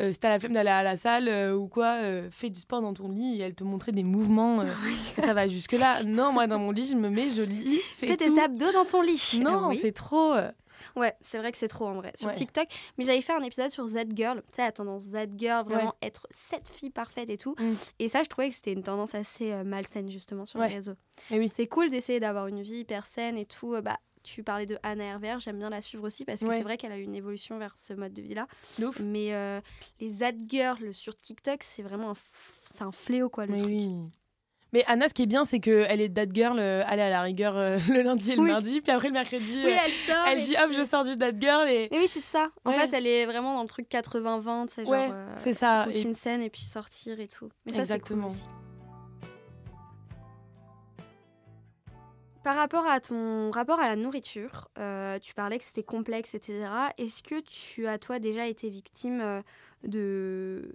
euh, 0.01 0.13
si 0.13 0.19
t'as 0.19 0.31
la 0.31 0.41
flemme 0.41 0.55
d'aller 0.55 0.71
à 0.71 0.83
la 0.83 0.97
salle 0.97 1.29
euh, 1.29 1.55
ou 1.55 1.69
quoi, 1.69 1.99
euh, 2.03 2.29
fais 2.31 2.51
du 2.51 2.59
sport 2.59 2.81
dans 2.81 2.95
ton 2.95 3.09
lit 3.09 3.39
et 3.39 3.43
elle 3.43 3.55
te 3.55 3.63
montrait 3.63 3.93
des 3.93 4.03
mouvements. 4.03 4.65
ça 5.19 5.35
va 5.35 5.47
jusque 5.47 5.73
là. 5.73 6.03
Non, 6.03 6.33
moi 6.33 6.47
dans 6.47 6.59
mon 6.59 6.73
lit, 6.73 6.87
je 6.87 6.97
me 6.97 7.11
mets, 7.11 7.29
je 7.29 7.43
lis. 7.43 7.81
Fais 7.93 8.17
des 8.17 8.39
abdos 8.39 8.73
dans 8.73 8.85
ton 8.85 9.03
lit. 9.03 9.41
Non, 9.41 9.69
oui. 9.69 9.79
c'est 9.81 9.93
trop. 9.93 10.35
Ouais, 10.97 11.15
c'est 11.21 11.39
vrai 11.39 11.53
que 11.53 11.59
c'est 11.59 11.69
trop 11.69 11.87
en 11.87 11.95
vrai. 11.95 12.13
Sur 12.15 12.29
Ouais. 12.29 12.35
TikTok, 12.35 12.67
mais 12.99 13.05
j'avais 13.05 13.21
fait 13.21 13.33
un 13.33 13.43
épisode 13.43 13.71
sur 13.71 13.87
Z 13.87 13.99
Girl, 14.15 14.43
tu 14.49 14.55
sais, 14.57 14.63
la 14.63 14.73
tendance 14.73 15.03
Z 15.03 15.17
Girl, 15.37 15.65
vraiment 15.65 15.95
être 16.03 16.27
cette 16.31 16.69
fille 16.69 16.91
parfaite 16.91 17.31
et 17.31 17.37
tout. 17.37 17.55
Mm. 17.59 17.73
Et 17.99 18.09
ça, 18.09 18.23
je 18.23 18.29
trouvais 18.29 18.49
que 18.49 18.55
c'était 18.55 18.73
une 18.73 18.83
tendance 18.83 19.15
assez 19.15 19.53
euh, 19.53 19.65
malsaine 19.65 20.11
justement 20.11 20.45
sur 20.47 20.61
Ouais. 20.61 20.69
les 20.69 20.75
réseaux. 20.77 20.95
Et 21.31 21.39
oui. 21.39 21.49
C'est 21.49 21.67
cool 21.67 21.91
d'essayer 21.91 22.21
d'avoir 22.21 22.47
une 22.49 22.63
vie 22.63 22.79
hyper 22.79 23.07
saine 23.07 23.37
et 23.39 23.47
tout. 23.47 23.75
euh, 23.75 23.81
Bah, 23.83 23.99
tu 24.23 24.43
parlais 24.43 24.65
de 24.65 24.79
Anna 24.83 25.05
Hervé, 25.05 25.35
j'aime 25.39 25.59
bien 25.59 25.69
la 25.69 25.83
suivre 25.83 26.05
aussi 26.05 26.25
parce 26.25 26.41
que 26.41 26.47
Ouais. 26.47 26.57
c'est 26.57 26.63
vrai 26.63 26.79
qu'elle 26.79 26.93
a 26.93 26.97
eu 26.99 27.03
une 27.03 27.15
évolution 27.15 27.59
vers 27.59 27.77
ce 27.77 27.93
mode 27.93 28.15
de 28.15 28.23
vie-là. 28.23 28.47
Mais 29.01 29.35
euh, 29.35 29.61
les 30.01 30.11
Z 30.11 30.25
Girls 30.49 30.95
sur 30.95 31.15
TikTok, 31.15 31.63
c'est 31.63 31.83
vraiment 31.83 32.11
un, 32.11 32.15
f- 32.15 32.83
un 32.83 32.91
fléau 32.91 33.29
quoi 33.29 33.45
le 33.45 33.53
Mais 33.53 33.59
truc. 33.59 33.71
oui. 33.71 33.91
Mais 34.75 34.83
Anna, 34.89 35.09
ce 35.09 35.15
qui 35.15 35.23
est 35.23 35.27
bien, 35.27 35.45
c'est 35.45 35.61
qu'elle 35.61 36.01
est 36.01 36.09
dad 36.09 36.35
girl, 36.35 36.59
euh, 36.59 36.83
elle 36.91 36.99
est 36.99 37.03
à 37.05 37.09
la 37.09 37.23
rigueur 37.23 37.57
euh, 37.57 37.79
le 37.89 38.03
lundi 38.03 38.33
et 38.33 38.35
le 38.35 38.43
Oui. 38.43 38.51
mardi, 38.51 38.81
puis 38.81 38.91
après 38.91 39.07
le 39.07 39.13
mercredi, 39.15 39.63
Oui, 39.65 39.71
euh, 39.73 39.77
elle 39.87 39.93
sort. 39.93 40.27
elle 40.27 40.43
dit 40.43 40.57
hop, 40.63 40.73
je 40.73 40.85
sors 40.85 41.05
du 41.05 41.17
dad 41.17 41.41
girl 41.41 41.69
et. 41.69 41.89
Mais 41.93 41.99
oui, 41.99 42.09
c'est 42.09 42.19
ça. 42.21 42.51
En 42.65 42.73
Ouais. 42.73 42.79
fait, 42.81 42.93
elle 42.93 43.07
est 43.07 43.25
vraiment 43.25 43.55
dans 43.55 43.63
le 43.63 43.69
truc 43.69 43.89
80-20, 43.89 44.67
c'est 44.69 44.83
genre 44.85 44.91
Ouais, 44.93 45.09
euh, 45.13 45.33
c'est 45.37 45.53
ça. 45.53 45.87
Et- 45.93 46.03
une 46.03 46.15
scène 46.15 46.43
et 46.43 46.51
puis 46.51 46.63
sortir 46.63 47.21
et 47.21 47.29
tout. 47.29 47.49
Mais 47.67 47.79
Exactement. 47.79 48.27
Par 52.43 52.57
rapport 52.57 52.87
à 52.87 53.01
ton 53.01 53.51
rapport 53.53 53.81
à 53.81 53.87
la 53.89 53.97
nourriture, 53.97 54.69
euh, 54.79 55.19
tu 55.19 55.33
parlais 55.35 55.59
que 55.59 55.65
c'était 55.65 55.83
complexe, 55.85 56.35
etc. 56.35 56.67
Est-ce 56.99 57.23
que 57.23 57.41
tu 57.41 57.87
as, 57.87 57.99
toi, 57.99 58.19
déjà 58.19 58.47
été 58.47 58.69
victime 58.69 59.21
euh, 59.23 59.41
de, 59.85 60.75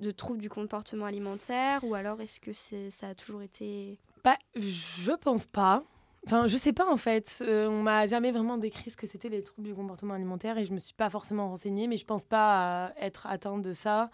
de 0.00 0.10
troubles 0.10 0.40
du 0.40 0.48
comportement 0.48 1.06
alimentaire 1.06 1.82
ou 1.84 1.94
alors 1.94 2.20
est-ce 2.20 2.40
que 2.40 2.52
ça 2.52 3.08
a 3.08 3.14
toujours 3.14 3.42
été... 3.42 3.98
Bah, 4.24 4.36
je 4.56 5.12
pense 5.12 5.46
pas. 5.46 5.82
Enfin, 6.26 6.46
je 6.46 6.56
sais 6.56 6.72
pas 6.72 6.90
en 6.90 6.96
fait. 6.96 7.42
Euh, 7.42 7.68
on 7.68 7.82
m'a 7.82 8.06
jamais 8.06 8.32
vraiment 8.32 8.58
décrit 8.58 8.90
ce 8.90 8.96
que 8.96 9.06
c'était 9.06 9.28
les 9.28 9.42
troubles 9.42 9.68
du 9.68 9.74
comportement 9.74 10.14
alimentaire 10.14 10.58
et 10.58 10.64
je 10.64 10.72
me 10.72 10.78
suis 10.78 10.94
pas 10.94 11.10
forcément 11.10 11.48
renseignée, 11.48 11.86
mais 11.86 11.96
je 11.96 12.04
pense 12.04 12.24
pas 12.24 12.92
être 13.00 13.26
atteinte 13.26 13.62
de 13.62 13.72
ça. 13.72 14.10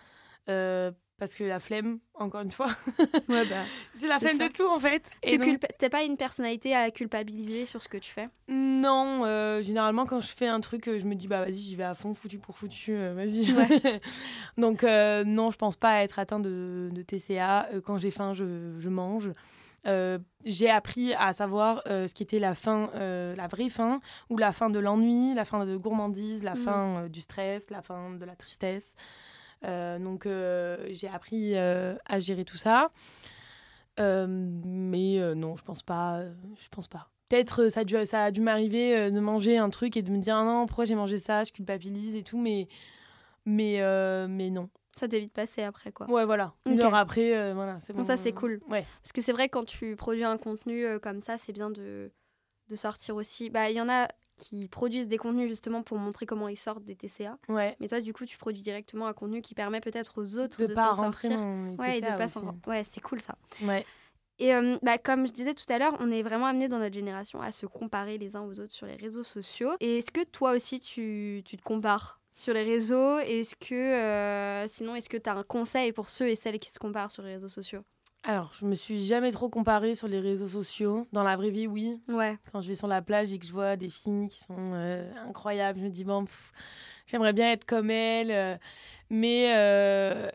Euh, 0.49 0.93
parce 1.25 1.35
que 1.35 1.45
la 1.45 1.61
flemme, 1.61 1.99
encore 2.15 2.43
une 2.43 2.51
fois. 2.51 2.69
Ouais, 3.29 3.47
bah, 3.49 3.65
J'ai 3.99 4.09
la 4.09 4.19
flemme 4.19 4.39
de 4.39 4.49
tout 4.49 4.69
en 4.69 4.79
fait. 4.79 5.11
Tu 5.25 5.39
n'es 5.39 5.59
T'es 5.79 5.89
pas 5.89 6.03
une 6.03 6.17
personnalité 6.17 6.75
à 6.75 6.91
culpabiliser 6.91 7.65
sur 7.67 7.83
ce 7.83 7.89
que 7.89 7.97
tu 7.97 8.11
fais? 8.11 8.29
Non, 8.49 9.25
euh, 9.25 9.63
généralement 9.63 10.05
quand 10.05 10.21
je 10.21 10.29
fais 10.29 10.47
un 10.47 10.61
truc, 10.61 10.85
je 10.87 11.07
me 11.07 11.15
dis 11.15 11.27
bah 11.27 11.45
vas-y, 11.45 11.61
j'y 11.61 11.77
vais 11.77 11.85
à 11.85 11.95
fond, 11.95 12.15
foutu 12.15 12.39
pour 12.39 12.59
foutu, 12.59 12.95
vas-y. 13.15 13.55
Donc 14.59 14.83
non, 14.83 15.51
je 15.51 15.57
pense 15.57 15.77
pas 15.77 16.03
être 16.03 16.19
atteinte 16.19 16.43
de, 16.43 16.91
de 16.93 17.03
TCA. 17.03 17.69
quand 17.85 17.99
j'ai 17.99 18.11
faim, 18.11 18.35
je, 18.35 18.75
je 18.79 18.89
mange. 18.89 19.31
Euh, 19.87 20.19
j'ai 20.45 20.71
appris 20.71 21.13
à 21.15 21.33
savoir 21.33 21.83
euh, 21.87 22.07
ce 22.07 22.15
qui 22.15 22.23
était 22.23 22.39
la 22.39 22.55
euh, 22.67 23.35
la 23.37 23.47
vraie 23.47 23.69
fin, 23.69 24.01
ou 24.31 24.39
la 24.39 24.53
fin 24.53 24.71
de 24.71 24.79
l'ennui, 24.79 25.35
la 25.35 25.45
fin 25.45 25.65
de 25.65 25.77
gourmandise, 25.77 26.43
la 26.43 26.55
mm. 26.55 26.57
fin 26.57 27.07
du 27.09 27.21
stress, 27.21 27.71
la 27.71 27.83
fin 27.83 28.11
de 28.11 28.25
la 28.25 28.37
tristesse. 28.37 28.97
Donc 29.99 30.27
j'ai 30.91 31.09
appris 31.09 31.57
à 31.57 32.19
gérer 32.21 32.45
tout 32.45 32.57
ça. 32.57 32.91
mais 33.99 35.35
non, 35.35 35.57
je 35.57 35.65
pense 35.65 35.83
pas. 35.83 36.23
je 36.59 36.69
pense 36.71 36.89
pas. 36.89 37.09
Peut-être 37.29 37.69
ça 37.69 37.81
a 37.81 37.85
dû, 37.85 37.97
ça 38.07 38.25
a 38.25 38.31
dû 38.31 38.41
m'arriver 38.41 39.11
de 39.11 39.21
manger 39.21 39.57
un 39.59 39.71
truc 39.71 39.97
et 39.97 40.03
de 40.03 40.11
me 40.11 40.19
dire 40.19 40.37
ah 40.37 40.45
non 40.45 40.67
pourquoi 40.67 40.85
j'ai 40.85 40.95
mangé 40.95 41.19
ça, 41.19 41.43
je 41.45 41.53
culpabilise 41.53 42.15
et 42.15 42.23
tout, 42.23 42.39
mais 42.39 42.69
mais 43.47 43.81
mais 44.29 44.51
non. 44.51 44.69
Ça 44.97 45.09
t'évite 45.09 45.31
de 45.31 45.33
passer 45.35 45.63
après, 45.63 45.91
quoi. 45.91 46.09
Ouais, 46.09 46.25
voilà. 46.25 46.53
Une 46.67 46.81
heure 46.81 46.95
après, 46.95 47.37
euh, 47.37 47.53
voilà, 47.53 47.79
c'est 47.81 47.93
bon. 47.93 48.05
ça, 48.05 48.17
c'est 48.17 48.33
cool. 48.33 48.61
Ouais. 48.69 48.87
Parce 49.03 49.11
que 49.13 49.21
c'est 49.21 49.33
vrai, 49.33 49.49
quand 49.49 49.65
tu 49.65 49.97
produis 49.97 50.23
un 50.23 50.39
contenu 50.39 50.85
euh, 50.87 51.01
comme 51.01 51.21
ça, 51.21 51.37
c'est 51.37 51.53
bien 51.53 51.69
de, 51.71 52.13
de 52.69 52.77
sortir 52.77 53.17
aussi. 53.17 53.51
Bah, 53.51 53.71
il 53.71 53.77
y 53.77 53.81
en 53.81 53.89
a 53.89 54.07
qui 54.37 54.69
produisent 54.69 55.09
des 55.09 55.17
contenus 55.19 55.49
justement 55.49 55.83
pour 55.83 55.99
montrer 55.99 56.27
comment 56.27 56.49
ils 56.49 56.57
sortent 56.57 56.85
des 56.85 56.97
TCA. 56.97 57.39
Ouais. 57.49 57.77
Mais 57.81 57.89
toi, 57.89 58.01
du 58.01 58.13
coup, 58.13 58.25
tu 58.25 58.37
produis 58.39 58.63
directement 58.63 59.07
un 59.07 59.13
contenu 59.13 59.43
qui 59.43 59.55
permet 59.55 59.81
peut-être 59.81 60.21
aux 60.21 60.39
autres 60.39 60.61
de, 60.61 60.67
de 60.67 60.75
pas 60.75 60.91
rentrer 60.93 61.29
sortir. 61.29 61.47
ouais, 61.79 61.99
et 61.99 62.01
de 62.01 62.07
pas 62.07 62.27
Ouais, 62.67 62.85
c'est 62.85 63.01
cool 63.01 63.21
ça. 63.21 63.37
Ouais. 63.63 63.85
Et 64.39 64.55
euh, 64.55 64.77
bah, 64.83 64.99
comme 64.99 65.27
je 65.27 65.33
disais 65.33 65.55
tout 65.55 65.71
à 65.73 65.79
l'heure, 65.79 65.97
on 66.01 66.11
est 66.11 66.23
vraiment 66.23 66.47
amené 66.47 66.69
dans 66.69 66.79
notre 66.79 66.95
génération 66.95 67.41
à 67.41 67.53
se 67.53 67.67
comparer 67.67 68.19
les 68.19 68.35
uns 68.35 68.43
aux 68.43 68.59
autres 68.59 68.73
sur 68.73 68.87
les 68.87 68.97
réseaux 68.97 69.23
sociaux. 69.23 69.71
Et 69.81 69.99
est-ce 69.99 70.11
que 70.11 70.25
toi 70.25 70.53
aussi, 70.53 70.81
tu, 70.81 71.43
tu 71.45 71.57
te 71.57 71.63
compares 71.63 72.21
sur 72.35 72.53
les 72.53 72.65
réseaux? 72.65 73.19
Est-ce 73.19 73.55
que, 73.55 73.75
euh, 73.75 74.67
sinon, 74.67 74.97
est-ce 74.97 75.09
que 75.09 75.17
tu 75.17 75.31
as 75.31 75.37
un 75.37 75.45
conseil 75.45 75.93
pour 75.93 76.09
ceux 76.09 76.29
et 76.29 76.35
celles 76.35 76.59
qui 76.59 76.71
se 76.71 76.81
comparent 76.81 77.13
sur 77.13 77.23
les 77.23 77.35
réseaux 77.35 77.49
sociaux? 77.49 77.83
Alors, 78.25 78.53
je 78.59 78.65
me 78.65 78.75
suis 78.75 79.05
jamais 79.05 79.31
trop 79.33 79.49
comparée 79.49 79.95
sur 79.95 80.09
les 80.09 80.21
réseaux 80.21 80.49
sociaux. 80.49 81.07
Dans 81.13 81.23
la 81.23 81.37
vraie 81.37 81.51
vie, 81.51 81.67
oui. 81.67 82.01
Ouais. 82.09 82.39
Quand 82.53 82.61
je 82.63 82.69
vais 82.69 82.75
sur 82.75 82.87
la 82.87 83.03
plage 83.03 83.33
et 83.33 83.39
que 83.39 83.47
je 83.47 83.53
vois 83.53 83.77
des 83.77 83.89
filles 83.89 84.29
qui 84.29 84.41
sont 84.41 84.73
euh, 84.75 85.11
incroyables, 85.29 85.79
je 85.79 85.85
me 85.85 85.91
dis, 85.91 86.05
bon, 86.05 86.25
j'aimerais 87.07 87.33
bien 87.33 87.53
être 87.53 87.65
comme 87.67 87.91
elles. 87.91 88.31
Euh, 88.31 88.57
mais 89.11 90.31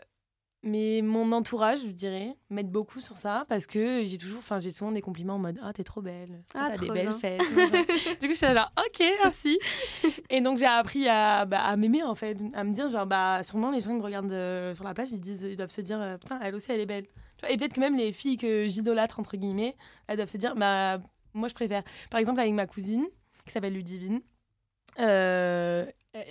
mais 0.62 1.01
mon 1.01 1.31
entourage, 1.31 1.79
je 1.79 1.88
dirais, 1.88 2.36
m'aide 2.50 2.69
beaucoup 2.69 3.00
sur 3.00 3.17
ça 3.17 3.43
parce 3.48 3.65
que 3.65 4.03
j'ai 4.03 4.17
toujours, 4.17 4.39
enfin, 4.39 4.60
j'ai 4.60 4.72
souvent 4.72 4.91
des 4.91 5.01
compliments 5.01 5.36
en 5.36 5.39
mode 5.39 5.58
Ah, 5.63 5.72
t'es 5.72 5.86
trop 5.86 6.01
belle, 6.01 6.43
ah, 6.53 6.69
t'as 6.72 6.77
des 6.77 6.89
belles 6.89 7.12
fesses. 7.12 7.41
du 8.19 8.27
coup, 8.27 8.34
je 8.34 8.38
suis 8.38 8.46
là, 8.46 8.53
genre, 8.53 8.72
ok, 8.77 9.05
merci. 9.24 9.58
et 10.29 10.41
donc, 10.41 10.58
j'ai 10.58 10.65
appris 10.65 11.08
à, 11.08 11.46
bah, 11.46 11.62
à 11.62 11.77
m'aimer 11.77 12.03
en 12.03 12.15
fait, 12.15 12.38
à 12.53 12.65
me 12.65 12.74
dire, 12.74 12.89
genre, 12.89 13.05
bah, 13.05 13.41
sûrement 13.43 13.72
les 13.72 13.79
gens 13.79 13.91
qui 13.91 13.98
me 13.98 14.03
regardent 14.03 14.31
euh, 14.31 14.75
sur 14.75 14.84
la 14.84 14.93
plage, 14.93 15.12
ils, 15.12 15.19
disent, 15.19 15.48
ils 15.50 15.55
doivent 15.55 15.72
se 15.72 15.81
dire, 15.81 16.01
euh, 16.01 16.17
putain, 16.17 16.39
elle 16.43 16.55
aussi, 16.55 16.72
elle 16.74 16.81
est 16.81 16.86
belle. 16.86 17.05
Et 17.48 17.58
peut-être 17.58 17.74
que 17.74 17.79
même 17.79 17.96
les 17.96 18.12
filles 18.12 18.38
que 18.38 18.67
j'idolâtre, 18.67 19.19
entre 19.19 19.38
guillemets, 19.38 19.75
elles 20.08 20.17
doivent 20.17 20.29
se 20.29 20.38
dire, 20.38 20.55
bah, 20.55 21.00
moi, 21.34 21.48
je 21.48 21.53
préfère. 21.53 21.84
Par 22.10 22.19
exemple, 22.19 22.39
avec 22.39 22.53
ma 22.53 22.67
cousine, 22.67 23.05
qui 23.46 23.51
s'appelle 23.51 23.74
Ludivine, 23.74 24.22
euh, 25.00 25.86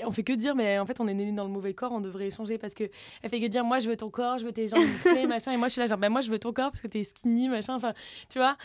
on 0.04 0.10
fait 0.10 0.24
que 0.24 0.32
dire, 0.32 0.54
mais 0.54 0.78
en 0.78 0.86
fait, 0.86 1.00
on 1.00 1.06
est 1.06 1.14
né 1.14 1.30
dans 1.32 1.44
le 1.44 1.50
mauvais 1.50 1.72
corps, 1.72 1.92
on 1.92 2.00
devrait 2.00 2.26
échanger 2.26 2.58
parce 2.58 2.74
que 2.74 2.84
elle 3.22 3.30
fait 3.30 3.40
que 3.40 3.46
dire, 3.46 3.64
moi, 3.64 3.78
je 3.78 3.88
veux 3.88 3.96
ton 3.96 4.10
corps, 4.10 4.38
je 4.38 4.44
veux 4.44 4.52
tes 4.52 4.68
jambes 4.68 4.80
machin, 5.28 5.52
et 5.52 5.56
moi, 5.56 5.68
je 5.68 5.72
suis 5.72 5.80
là, 5.80 5.86
genre, 5.86 5.98
ben, 5.98 6.08
moi, 6.08 6.20
je 6.20 6.30
veux 6.30 6.38
ton 6.38 6.52
corps 6.52 6.70
parce 6.70 6.80
que 6.80 6.88
t'es 6.88 7.04
skinny, 7.04 7.48
machin, 7.48 7.74
enfin, 7.74 7.94
tu 8.28 8.38
vois. 8.38 8.56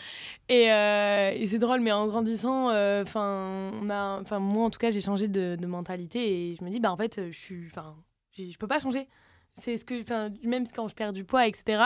Et, 0.48 0.72
euh, 0.72 1.30
et 1.34 1.46
c'est 1.46 1.58
drôle, 1.58 1.80
mais 1.80 1.92
en 1.92 2.06
grandissant, 2.06 2.70
euh, 2.70 3.02
enfin, 3.02 3.70
on 3.80 3.88
a, 3.90 4.20
enfin, 4.20 4.40
moi, 4.40 4.64
en 4.64 4.70
tout 4.70 4.80
cas, 4.80 4.90
j'ai 4.90 5.00
changé 5.00 5.28
de, 5.28 5.56
de, 5.58 5.66
mentalité 5.66 6.50
et 6.50 6.56
je 6.56 6.64
me 6.64 6.70
dis, 6.70 6.80
bah, 6.80 6.92
en 6.92 6.96
fait, 6.96 7.20
je 7.30 7.38
suis, 7.38 7.66
enfin, 7.66 7.94
je 8.36 8.56
peux 8.58 8.66
pas 8.66 8.80
changer. 8.80 9.08
C'est 9.56 9.76
ce 9.76 9.84
que, 9.84 10.02
enfin, 10.02 10.30
même 10.42 10.64
quand 10.74 10.88
je 10.88 10.94
perds 10.94 11.12
du 11.12 11.24
poids, 11.24 11.46
etc., 11.46 11.80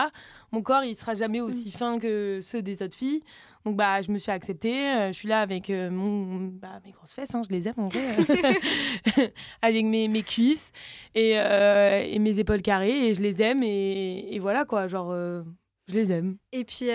mon 0.51 0.61
corps, 0.63 0.83
il 0.83 0.95
sera 0.95 1.13
jamais 1.13 1.39
aussi 1.39 1.69
mm. 1.69 1.71
fin 1.71 1.99
que 1.99 2.39
ceux 2.41 2.61
des 2.61 2.81
autres 2.81 2.95
filles. 2.95 3.21
Donc, 3.65 3.75
bah, 3.75 4.01
je 4.01 4.11
me 4.11 4.17
suis 4.17 4.31
acceptée. 4.31 4.87
Euh, 4.89 5.07
je 5.09 5.13
suis 5.13 5.27
là 5.27 5.41
avec 5.41 5.69
euh, 5.69 5.91
mon, 5.91 6.47
bah, 6.47 6.79
mes 6.83 6.91
grosses 6.91 7.13
fesses, 7.13 7.35
hein, 7.35 7.41
je 7.47 7.53
les 7.53 7.67
aime 7.67 7.75
en 7.77 7.87
vrai, 7.87 9.33
avec 9.61 9.85
mes, 9.85 10.07
mes 10.07 10.23
cuisses 10.23 10.71
et, 11.13 11.33
euh, 11.35 12.03
et, 12.07 12.17
mes 12.19 12.39
épaules 12.39 12.61
carrées, 12.61 13.09
et 13.09 13.13
je 13.13 13.21
les 13.21 13.41
aime. 13.41 13.61
Et, 13.61 14.33
et 14.33 14.39
voilà, 14.39 14.65
quoi, 14.65 14.87
genre, 14.87 15.13
je 15.13 15.93
les 15.93 16.11
aime. 16.11 16.37
Et 16.51 16.63
puis, 16.63 16.89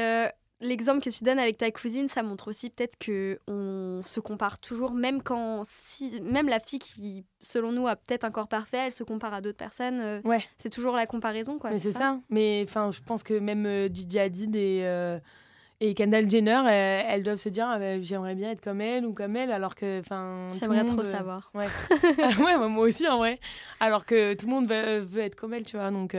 l'exemple 0.64 1.02
que 1.02 1.10
tu 1.10 1.24
donnes 1.24 1.38
avec 1.38 1.58
ta 1.58 1.70
cousine, 1.70 2.08
ça 2.08 2.22
montre 2.22 2.48
aussi 2.48 2.70
peut-être 2.70 2.96
que 2.98 3.38
on 3.46 4.00
se 4.02 4.20
compare 4.20 4.58
toujours, 4.58 4.92
même 4.92 5.22
quand 5.22 5.62
si, 5.68 6.20
même 6.22 6.48
la 6.48 6.58
fille 6.58 6.78
qui, 6.78 7.24
selon 7.40 7.72
nous, 7.72 7.86
a 7.86 7.96
peut-être 7.96 8.24
un 8.24 8.30
corps 8.30 8.48
parfait, 8.48 8.78
elle 8.86 8.92
se 8.92 9.04
compare 9.04 9.34
à 9.34 9.40
d'autres 9.40 9.58
personnes. 9.58 10.00
Euh, 10.00 10.20
ouais. 10.24 10.44
C'est 10.58 10.70
toujours 10.70 10.96
la 10.96 11.06
comparaison, 11.06 11.58
quoi. 11.58 11.78
C'est 11.78 11.92
ça. 11.92 12.18
Mais 12.30 12.64
enfin, 12.66 12.90
je 12.90 13.00
pense 13.00 13.22
que 13.22 13.34
même 13.34 13.66
euh, 13.66 13.88
Gigi 13.92 14.18
Hadid 14.18 14.56
et 14.56 14.80
euh, 14.84 15.18
et 15.80 15.92
Kendall 15.92 16.30
Jenner, 16.30 16.62
elles, 16.70 17.24
doivent 17.24 17.38
se 17.38 17.48
dire 17.48 17.66
ah, 17.68 18.00
j'aimerais 18.00 18.34
bien 18.34 18.52
être 18.52 18.62
comme 18.62 18.80
elle 18.80 19.04
ou 19.04 19.12
comme 19.12 19.36
elle, 19.36 19.52
alors 19.52 19.74
que 19.74 20.00
enfin. 20.00 20.48
J'aimerais 20.58 20.84
trop 20.84 21.02
savoir. 21.02 21.50
Ouais. 21.52 21.66
ouais, 22.44 22.68
moi 22.68 22.84
aussi 22.84 23.06
en 23.08 23.18
vrai. 23.18 23.38
Alors 23.80 24.06
que 24.06 24.34
tout 24.34 24.46
le 24.46 24.52
monde 24.52 24.68
veut, 24.68 25.00
veut 25.00 25.22
être 25.22 25.34
comme 25.34 25.52
elle, 25.52 25.64
tu 25.64 25.76
vois. 25.76 25.90
Donc 25.90 26.16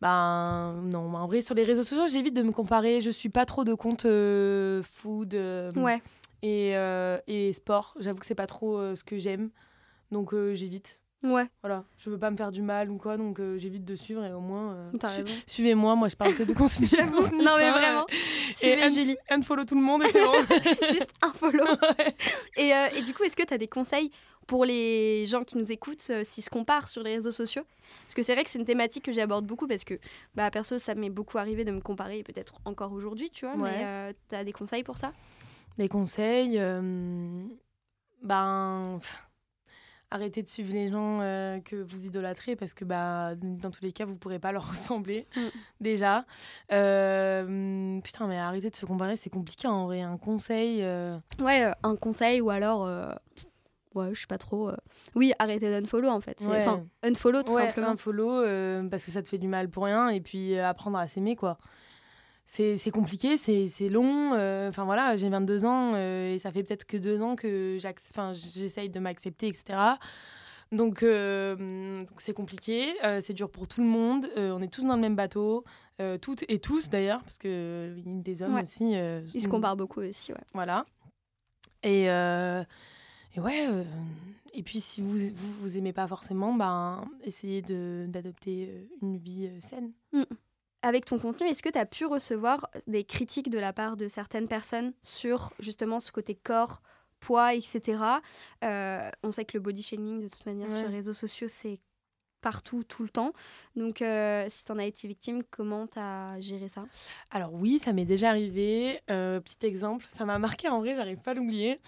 ben 0.00 0.74
non, 0.84 1.12
en 1.14 1.26
vrai, 1.26 1.40
sur 1.40 1.54
les 1.54 1.64
réseaux 1.64 1.82
sociaux, 1.82 2.06
j'évite 2.06 2.34
de 2.34 2.42
me 2.42 2.52
comparer. 2.52 3.00
Je 3.00 3.10
suis 3.10 3.28
pas 3.28 3.46
trop 3.46 3.64
de 3.64 3.74
compte 3.74 4.04
euh, 4.04 4.82
food 4.82 5.34
euh, 5.34 5.70
ouais. 5.72 6.00
et, 6.42 6.76
euh, 6.76 7.18
et 7.26 7.52
sport. 7.52 7.94
J'avoue 7.98 8.18
que 8.18 8.26
c'est 8.26 8.36
pas 8.36 8.46
trop 8.46 8.94
ce 8.94 9.02
que 9.02 9.18
j'aime. 9.18 9.50
Donc 10.12 10.34
j'évite. 10.54 11.00
Ouais. 11.24 11.48
Voilà, 11.62 11.84
je 11.96 12.10
veux 12.10 12.18
pas 12.18 12.30
me 12.30 12.36
faire 12.36 12.52
du 12.52 12.62
mal 12.62 12.90
ou 12.90 12.96
quoi, 12.96 13.16
donc 13.16 13.40
j'évite 13.56 13.84
de 13.84 13.96
suivre 13.96 14.24
et 14.24 14.32
au 14.32 14.40
moins. 14.40 14.92
Suivez-moi, 15.48 15.96
moi 15.96 16.08
je 16.08 16.14
parle 16.14 16.34
que 16.34 16.44
de 16.44 16.52
contenu. 16.52 16.86
non 17.32 17.56
mais 17.58 17.70
vraiment. 17.70 18.06
Suivez 18.52 18.84
et 18.84 18.90
Julie. 18.90 19.16
Unfollow 19.28 19.64
tout 19.64 19.74
le 19.74 19.80
monde 19.80 20.04
et 20.04 20.10
c'est 20.10 20.24
bon. 20.24 20.32
Juste 20.88 21.10
un 21.22 21.32
follow. 21.32 21.64
et, 22.56 22.70
et, 22.96 23.02
du 23.02 23.14
coup, 23.14 23.24
est-ce 23.24 23.34
que 23.34 23.42
tu 23.42 23.52
as 23.52 23.58
des 23.58 23.66
conseils 23.66 24.12
pour 24.48 24.64
les 24.64 25.26
gens 25.26 25.44
qui 25.44 25.58
nous 25.58 25.70
écoutent 25.70 26.08
euh, 26.10 26.24
s'ils 26.24 26.42
se 26.42 26.50
comparent 26.50 26.88
sur 26.88 27.02
les 27.02 27.16
réseaux 27.16 27.30
sociaux 27.30 27.64
Parce 28.02 28.14
que 28.14 28.22
c'est 28.22 28.32
vrai 28.32 28.42
que 28.42 28.50
c'est 28.50 28.58
une 28.58 28.64
thématique 28.64 29.04
que 29.04 29.12
j'aborde 29.12 29.46
beaucoup 29.46 29.68
parce 29.68 29.84
que, 29.84 30.00
bah, 30.34 30.50
perso, 30.50 30.78
ça 30.78 30.94
m'est 30.96 31.10
beaucoup 31.10 31.36
arrivé 31.38 31.64
de 31.64 31.70
me 31.70 31.80
comparer, 31.80 32.22
peut-être 32.22 32.54
encore 32.64 32.92
aujourd'hui, 32.92 33.30
tu 33.30 33.44
vois. 33.44 33.56
Mais 33.56 33.84
euh, 33.84 34.12
tu 34.30 34.34
as 34.34 34.44
des 34.44 34.52
conseils 34.52 34.82
pour 34.82 34.96
ça? 34.96 35.12
Des 35.76 35.88
conseils 35.88 36.58
euh, 36.58 37.44
Ben. 38.22 38.98
Arrêtez 40.10 40.42
de 40.42 40.48
suivre 40.48 40.72
les 40.72 40.88
gens 40.88 41.18
que 41.66 41.76
vous 41.76 42.06
idolâtrez 42.06 42.56
parce 42.56 42.72
que 42.72 42.86
bah, 42.86 43.34
dans 43.34 43.70
tous 43.70 43.84
les 43.84 43.92
cas, 43.92 44.06
vous 44.06 44.12
ne 44.12 44.16
pourrez 44.16 44.38
pas 44.38 44.52
leur 44.52 44.66
ressembler 44.70 45.26
mm. 45.36 45.40
déjà. 45.82 46.24
putain, 46.68 48.26
mais 48.26 48.38
arrêtez 48.38 48.70
de 48.70 48.76
se 48.76 48.86
comparer, 48.86 49.16
c'est 49.16 49.28
compliqué 49.28 49.68
en 49.68 49.84
vrai. 49.84 50.00
Un 50.00 50.16
conseil. 50.16 50.82
Ouais, 51.38 51.70
un 51.82 51.96
conseil 51.96 52.40
ou 52.40 52.48
alors 52.48 52.88
ouais, 53.98 54.14
je 54.14 54.20
sais 54.20 54.26
pas 54.26 54.38
trop. 54.38 54.68
Euh. 54.68 54.76
Oui, 55.14 55.32
arrêtez 55.38 55.70
d'unfollow 55.70 56.08
en 56.08 56.20
fait. 56.20 56.42
Enfin, 56.46 56.84
unfollow 57.02 57.42
tout 57.42 57.54
simplement. 57.54 57.88
Unfollow 57.88 58.30
euh, 58.30 58.88
parce 58.88 59.04
que 59.04 59.10
ça 59.10 59.22
te 59.22 59.28
fait 59.28 59.38
du 59.38 59.48
mal 59.48 59.68
pour 59.68 59.84
rien 59.84 60.08
et 60.08 60.20
puis 60.20 60.54
euh, 60.54 60.68
apprendre 60.68 60.98
à 60.98 61.08
s'aimer 61.08 61.36
quoi. 61.36 61.58
C'est 62.46 62.90
compliqué, 62.90 63.36
c'est 63.36 63.88
long. 63.90 64.32
Enfin 64.68 64.84
voilà, 64.84 65.16
j'ai 65.16 65.28
22 65.28 65.66
ans 65.66 65.96
et 65.96 66.38
ça 66.38 66.50
fait 66.50 66.62
peut-être 66.62 66.86
que 66.86 66.96
deux 66.96 67.20
ans 67.20 67.36
que 67.36 67.76
j'essaye 67.78 68.88
de 68.88 69.00
m'accepter, 69.00 69.48
etc. 69.48 69.78
Donc 70.72 71.00
c'est 71.00 72.32
compliqué, 72.32 72.94
c'est 73.20 73.34
dur 73.34 73.50
pour 73.50 73.68
tout 73.68 73.82
le 73.82 73.86
monde. 73.86 74.28
on 74.36 74.62
est 74.62 74.72
tous 74.72 74.86
dans 74.86 74.94
le 74.94 75.00
même 75.02 75.14
bateau, 75.14 75.64
toutes 76.22 76.42
et 76.48 76.58
tous 76.58 76.88
d'ailleurs, 76.88 77.22
parce 77.22 77.36
que 77.36 77.94
des 78.02 78.42
hommes 78.42 78.54
aussi. 78.54 78.94
Ils 79.34 79.42
se 79.42 79.48
comparent 79.48 79.76
beaucoup 79.76 80.00
aussi, 80.00 80.32
ouais. 80.32 80.38
Voilà. 80.54 80.86
Et 81.82 82.08
et 83.38 83.40
ouais, 83.40 83.66
euh, 83.68 83.84
et 84.52 84.62
puis 84.62 84.80
si 84.80 85.00
vous, 85.00 85.16
vous, 85.16 85.52
vous 85.60 85.76
aimez 85.78 85.92
pas 85.92 86.08
forcément, 86.08 86.52
ben, 86.52 87.08
essayez 87.22 87.62
d'adopter 87.62 88.68
euh, 88.68 88.84
une 89.02 89.16
vie 89.16 89.46
euh, 89.46 89.60
saine. 89.62 89.92
Mm. 90.12 90.22
Avec 90.82 91.04
ton 91.04 91.18
contenu, 91.18 91.46
est-ce 91.48 91.62
que 91.62 91.68
tu 91.68 91.78
as 91.78 91.86
pu 91.86 92.04
recevoir 92.04 92.68
des 92.86 93.04
critiques 93.04 93.50
de 93.50 93.58
la 93.58 93.72
part 93.72 93.96
de 93.96 94.08
certaines 94.08 94.46
personnes 94.46 94.92
sur 95.02 95.52
justement 95.58 95.98
ce 95.98 96.12
côté 96.12 96.34
corps, 96.34 96.82
poids, 97.20 97.54
etc. 97.54 98.00
on 98.62 99.32
sait 99.32 99.44
que 99.44 99.56
le 99.56 99.60
body 99.60 99.82
shaming, 99.82 100.20
de 100.20 100.28
toute 100.28 100.46
manière, 100.46 100.70
sur 100.70 100.82
les 100.82 100.94
réseaux 100.94 101.12
sociaux, 101.12 101.48
c'est 101.48 101.80
partout, 102.40 102.84
tout 102.84 103.02
le 103.02 103.08
temps. 103.08 103.32
Donc, 103.76 104.02
euh, 104.02 104.46
si 104.48 104.64
tu 104.64 104.72
en 104.72 104.78
as 104.78 104.84
été 104.84 105.06
victime, 105.06 105.42
comment 105.50 105.86
tu 105.86 105.98
as 105.98 106.40
géré 106.40 106.68
ça? 106.68 106.84
Alors 107.30 107.52
oui, 107.52 107.80
ça 107.84 107.92
m'est 107.92 108.04
déjà 108.04 108.30
arrivé. 108.30 109.00
Euh, 109.10 109.40
petit 109.40 109.66
exemple, 109.66 110.06
ça 110.16 110.24
m'a 110.24 110.38
marqué 110.38 110.68
en 110.68 110.80
vrai, 110.80 110.94
j'arrive 110.94 111.18
pas 111.18 111.32
à 111.32 111.34
l'oublier. 111.34 111.78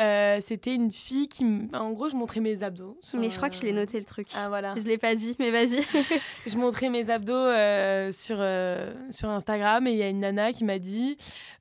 Euh, 0.00 0.38
c'était 0.40 0.74
une 0.74 0.90
fille 0.90 1.28
qui, 1.28 1.44
en 1.72 1.92
gros, 1.92 2.08
je 2.08 2.16
montrais 2.16 2.40
mes 2.40 2.62
abdos. 2.62 2.98
mais 3.14 3.30
je 3.30 3.36
crois 3.36 3.50
que 3.50 3.56
je 3.56 3.62
l'ai 3.62 3.72
noté 3.72 3.98
le 3.98 4.06
truc. 4.06 4.28
Ah 4.34 4.48
voilà. 4.48 4.74
Je 4.76 4.82
l'ai 4.82 4.98
pas 4.98 5.14
dit, 5.14 5.36
mais 5.38 5.50
vas-y. 5.50 5.84
je 6.46 6.56
montrais 6.56 6.90
mes 6.90 7.10
abdos 7.10 8.12
sur, 8.12 8.36
sur 9.10 9.28
Instagram 9.28 9.86
et 9.86 9.92
il 9.92 9.98
y 9.98 10.02
a 10.02 10.08
une 10.08 10.20
nana 10.20 10.52
qui 10.52 10.64
m'a 10.64 10.78
dit 10.78 11.16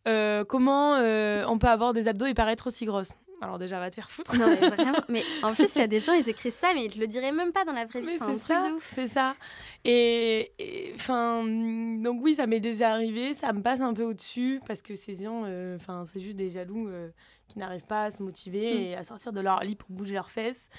comment 0.05 0.93
on 0.93 1.57
peut 1.59 1.67
avoir 1.67 1.93
des 1.93 2.07
abdos 2.07 2.25
et 2.25 2.33
paraître 2.33 2.67
aussi 2.67 2.85
grosse? 2.85 3.09
Alors 3.43 3.59
déjà, 3.59 3.77
va 3.77 3.89
te 3.89 3.95
faire 3.95 4.09
foutre. 4.09 4.37
Non, 4.37 4.47
mais 4.47 4.69
vraiment. 4.69 4.97
Mais 5.09 5.21
en 5.41 5.53
plus, 5.53 5.75
il 5.75 5.79
y 5.79 5.81
a 5.81 5.87
des 5.87 5.99
gens, 5.99 6.13
ils 6.13 6.29
écrivent 6.29 6.53
ça, 6.53 6.73
mais 6.73 6.85
ils 6.85 6.93
te 6.93 6.99
le 6.99 7.07
diraient 7.07 7.33
même 7.33 7.51
pas 7.51 7.65
dans 7.65 7.73
la 7.73 7.85
vraie 7.85 7.99
vie. 7.99 8.07
C'est 8.17 8.21
un 8.21 8.37
truc 8.37 8.55
de 8.55 8.77
ouf. 8.77 8.91
C'est 8.93 9.07
ça. 9.07 9.35
Et 9.83 10.93
enfin, 10.95 11.43
donc 11.43 12.21
oui, 12.23 12.35
ça 12.35 12.47
m'est 12.47 12.61
déjà 12.61 12.91
arrivé. 12.91 13.33
Ça 13.33 13.51
me 13.51 13.61
passe 13.61 13.81
un 13.81 13.93
peu 13.93 14.03
au-dessus 14.03 14.61
parce 14.65 14.81
que 14.81 14.95
ces 14.95 15.15
gens, 15.15 15.43
euh, 15.45 15.75
enfin, 15.75 16.05
c'est 16.05 16.21
juste 16.21 16.37
des 16.37 16.49
jaloux 16.49 16.87
euh, 16.87 17.09
qui 17.49 17.59
n'arrivent 17.59 17.85
pas 17.85 18.05
à 18.05 18.11
se 18.11 18.23
motiver 18.23 18.73
mm. 18.73 18.77
et 18.77 18.95
à 18.95 19.03
sortir 19.03 19.33
de 19.33 19.41
leur 19.41 19.59
lit 19.59 19.75
pour 19.75 19.89
bouger 19.89 20.13
leurs 20.13 20.31
fesses. 20.31 20.69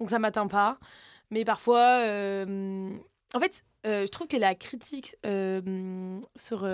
Donc 0.00 0.08
ça 0.08 0.18
m'atteint 0.18 0.48
pas. 0.48 0.78
Mais 1.30 1.44
parfois, 1.44 2.00
euh, 2.00 2.96
en 3.34 3.40
fait, 3.40 3.62
je 3.84 4.06
trouve 4.06 4.26
que 4.26 4.38
la 4.38 4.54
critique 4.54 5.16
sur 6.34 6.66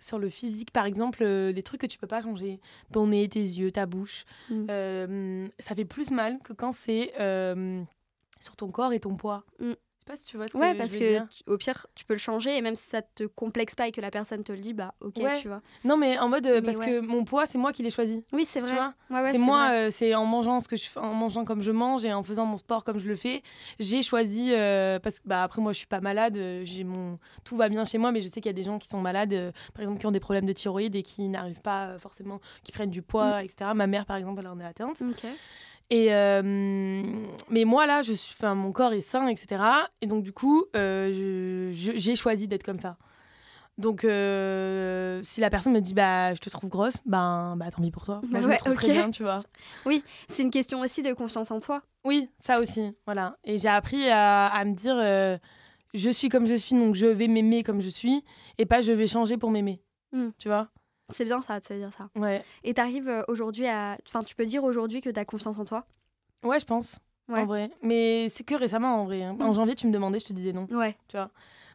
sur 0.00 0.18
le 0.18 0.28
physique, 0.28 0.72
par 0.72 0.86
exemple, 0.86 1.22
euh, 1.22 1.52
les 1.52 1.62
trucs 1.62 1.80
que 1.80 1.86
tu 1.86 1.98
peux 1.98 2.06
pas 2.06 2.22
changer, 2.22 2.60
ton 2.92 3.08
nez, 3.08 3.28
tes 3.28 3.40
yeux, 3.40 3.70
ta 3.70 3.86
bouche, 3.86 4.24
mm. 4.48 4.66
euh, 4.70 5.46
ça 5.58 5.74
fait 5.74 5.84
plus 5.84 6.10
mal 6.10 6.38
que 6.42 6.52
quand 6.52 6.72
c'est 6.72 7.12
euh, 7.20 7.82
sur 8.40 8.56
ton 8.56 8.70
corps 8.70 8.92
et 8.92 9.00
ton 9.00 9.16
poids. 9.16 9.44
Mm 9.60 9.72
pas 10.10 10.16
si 10.16 10.24
tu 10.24 10.36
vois 10.36 10.48
ce 10.48 10.56
ouais, 10.56 10.74
parce 10.74 10.96
que 10.96 11.20
au 11.46 11.56
pire, 11.56 11.86
tu 11.94 12.04
peux 12.04 12.14
le 12.14 12.18
changer 12.18 12.56
et 12.56 12.62
même 12.62 12.76
si 12.76 12.88
ça 12.88 13.02
te 13.02 13.24
complexe 13.24 13.74
pas 13.74 13.88
et 13.88 13.92
que 13.92 14.00
la 14.00 14.10
personne 14.10 14.42
te 14.42 14.52
le 14.52 14.58
dit, 14.58 14.74
bah 14.74 14.94
ok, 15.00 15.20
tu 15.40 15.48
vois. 15.48 15.62
Non, 15.84 15.96
mais 15.96 16.18
en 16.18 16.28
mode 16.28 16.62
parce 16.64 16.78
que 16.78 17.00
mon 17.00 17.24
poids, 17.24 17.46
c'est 17.46 17.58
moi 17.58 17.72
qui 17.72 17.82
l'ai 17.82 17.90
choisi. 17.90 18.24
Oui, 18.32 18.44
c'est 18.44 18.60
vrai. 18.60 18.76
c'est 19.30 19.38
moi, 19.38 19.70
euh, 19.72 19.90
c'est 19.90 20.14
en 20.14 20.24
mangeant 20.24 20.60
ce 20.60 20.68
que 20.68 20.76
je 20.76 20.88
en 20.96 21.14
mangeant 21.14 21.44
comme 21.44 21.62
je 21.62 21.70
mange 21.70 22.04
et 22.04 22.12
en 22.12 22.22
faisant 22.22 22.46
mon 22.46 22.56
sport 22.56 22.84
comme 22.84 22.98
je 22.98 23.06
le 23.06 23.16
fais, 23.16 23.42
j'ai 23.78 24.02
choisi 24.02 24.52
euh, 24.52 24.98
parce 24.98 25.20
que 25.20 25.28
bah 25.28 25.42
après 25.42 25.62
moi 25.62 25.72
je 25.72 25.78
suis 25.78 25.86
pas 25.86 26.00
malade, 26.00 26.36
euh, 26.36 26.62
j'ai 26.64 26.84
mon 26.84 27.18
tout 27.44 27.56
va 27.56 27.68
bien 27.68 27.84
chez 27.84 27.98
moi, 27.98 28.12
mais 28.12 28.20
je 28.20 28.28
sais 28.28 28.40
qu'il 28.40 28.50
y 28.50 28.54
a 28.54 28.54
des 28.54 28.64
gens 28.64 28.78
qui 28.78 28.88
sont 28.88 29.00
malades, 29.00 29.52
par 29.74 29.82
exemple 29.82 30.00
qui 30.00 30.06
ont 30.06 30.10
des 30.10 30.20
problèmes 30.20 30.46
de 30.46 30.52
thyroïde 30.52 30.94
et 30.96 31.02
qui 31.02 31.28
n'arrivent 31.28 31.62
pas 31.62 31.98
forcément, 31.98 32.40
qui 32.64 32.72
prennent 32.72 32.90
du 32.90 33.02
poids, 33.02 33.42
mm. 33.42 33.44
etc. 33.44 33.70
Ma 33.74 33.86
mère 33.86 34.06
par 34.06 34.16
exemple, 34.16 34.40
elle 34.40 34.48
en 34.48 34.60
est 34.60 34.64
atteinte. 34.64 35.02
Ok. 35.02 35.24
Et 35.90 36.14
euh, 36.14 36.42
mais 37.50 37.64
moi 37.64 37.86
là, 37.86 38.02
je 38.02 38.12
suis, 38.12 38.34
enfin, 38.38 38.54
mon 38.54 38.70
corps 38.70 38.92
est 38.92 39.00
sain, 39.00 39.26
etc. 39.26 39.62
Et 40.00 40.06
donc 40.06 40.22
du 40.22 40.32
coup, 40.32 40.64
euh, 40.76 41.70
j'ai 41.72 42.16
choisi 42.16 42.46
d'être 42.46 42.62
comme 42.62 42.78
ça. 42.78 42.96
Donc 43.76 44.04
euh, 44.04 45.20
si 45.24 45.40
la 45.40 45.48
personne 45.50 45.72
me 45.72 45.80
dit 45.80 45.94
bah 45.94 46.34
je 46.34 46.40
te 46.40 46.50
trouve 46.50 46.70
grosse, 46.70 46.96
ben 47.06 47.56
bah 47.56 47.70
tant 47.70 47.82
pis 47.82 47.90
pour 47.90 48.04
toi. 48.04 48.20
Moi, 48.28 48.40
je 48.40 48.46
me 48.46 48.56
trouve 48.58 48.74
très 48.74 48.92
bien, 48.92 49.10
tu 49.10 49.22
vois. 49.22 49.40
Oui, 49.86 50.04
c'est 50.28 50.42
une 50.42 50.50
question 50.50 50.80
aussi 50.80 51.02
de 51.02 51.12
confiance 51.12 51.50
en 51.50 51.60
toi. 51.60 51.82
Oui, 52.04 52.28
ça 52.38 52.60
aussi, 52.60 52.94
voilà. 53.06 53.36
Et 53.42 53.58
j'ai 53.58 53.68
appris 53.68 54.08
à, 54.08 54.46
à, 54.46 54.64
me 54.64 54.74
dire 54.74 55.40
je 55.92 56.10
suis 56.10 56.28
comme 56.28 56.46
je 56.46 56.54
suis, 56.54 56.76
donc 56.76 56.94
je 56.94 57.06
vais 57.06 57.26
m'aimer 57.26 57.64
comme 57.64 57.80
je 57.80 57.88
suis, 57.88 58.24
et 58.58 58.66
pas 58.66 58.80
je 58.80 58.92
vais 58.92 59.08
changer 59.08 59.36
pour 59.36 59.50
m'aimer. 59.50 59.80
Hmm. 60.12 60.28
Tu 60.38 60.48
vois? 60.48 60.68
C'est 61.10 61.24
bien 61.24 61.42
ça 61.42 61.60
de 61.60 61.64
se 61.64 61.74
dire 61.74 61.92
ça. 61.92 62.08
Ouais. 62.16 62.42
Et 62.64 62.74
t'arrives 62.74 63.08
euh, 63.08 63.22
aujourd'hui 63.28 63.66
à. 63.66 63.96
Enfin, 64.06 64.22
tu 64.22 64.34
peux 64.34 64.46
dire 64.46 64.64
aujourd'hui 64.64 65.00
que 65.00 65.10
t'as 65.10 65.24
confiance 65.24 65.58
en 65.58 65.64
toi? 65.64 65.84
Ouais, 66.42 66.60
je 66.60 66.66
pense. 66.66 66.98
En 67.28 67.46
vrai. 67.46 67.70
Mais 67.82 68.28
c'est 68.28 68.42
que 68.42 68.54
récemment, 68.54 69.02
en 69.02 69.04
vrai. 69.04 69.22
Hein. 69.22 69.36
En 69.40 69.52
janvier, 69.52 69.76
tu 69.76 69.86
me 69.86 69.92
demandais, 69.92 70.18
je 70.18 70.26
te 70.26 70.32
disais 70.32 70.52
non. 70.52 70.66
Ouais. 70.70 70.96
Tu 71.08 71.16
vois 71.16 71.30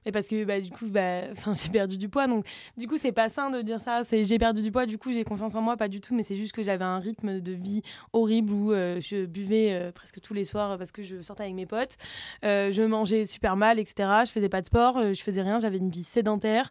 mais 0.05 0.11
parce 0.11 0.27
que 0.27 0.43
bah, 0.45 0.61
du 0.61 0.69
coup 0.69 0.85
bah, 0.87 1.33
j'ai 1.53 1.69
perdu 1.69 1.97
du 1.97 2.09
poids 2.09 2.27
donc 2.27 2.45
du 2.77 2.87
coup 2.87 2.97
c'est 2.97 3.11
pas 3.11 3.29
sain 3.29 3.49
de 3.49 3.61
dire 3.61 3.81
ça 3.81 4.03
c'est 4.03 4.23
j'ai 4.23 4.37
perdu 4.37 4.61
du 4.61 4.71
poids 4.71 4.85
du 4.85 4.97
coup 4.97 5.11
j'ai 5.11 5.23
confiance 5.23 5.55
en 5.55 5.61
moi 5.61 5.77
pas 5.77 5.87
du 5.87 5.99
tout 5.99 6.13
mais 6.13 6.23
c'est 6.23 6.35
juste 6.35 6.53
que 6.53 6.63
j'avais 6.63 6.83
un 6.83 6.99
rythme 6.99 7.39
de 7.39 7.51
vie 7.51 7.81
horrible 8.13 8.53
où 8.53 8.71
euh, 8.71 8.99
je 9.01 9.25
buvais 9.25 9.73
euh, 9.73 9.91
presque 9.91 10.21
tous 10.21 10.33
les 10.33 10.45
soirs 10.45 10.77
parce 10.77 10.91
que 10.91 11.03
je 11.03 11.21
sortais 11.21 11.43
avec 11.43 11.55
mes 11.55 11.65
potes 11.65 11.97
je 12.43 12.85
mangeais 12.85 13.25
super 13.25 13.55
mal 13.55 13.79
etc 13.79 14.09
je 14.25 14.31
faisais 14.31 14.49
pas 14.49 14.61
de 14.61 14.67
sport 14.67 15.13
je 15.13 15.21
faisais 15.21 15.41
rien 15.41 15.57
j'avais 15.57 15.77
une 15.77 15.89
vie 15.89 16.03
sédentaire 16.03 16.69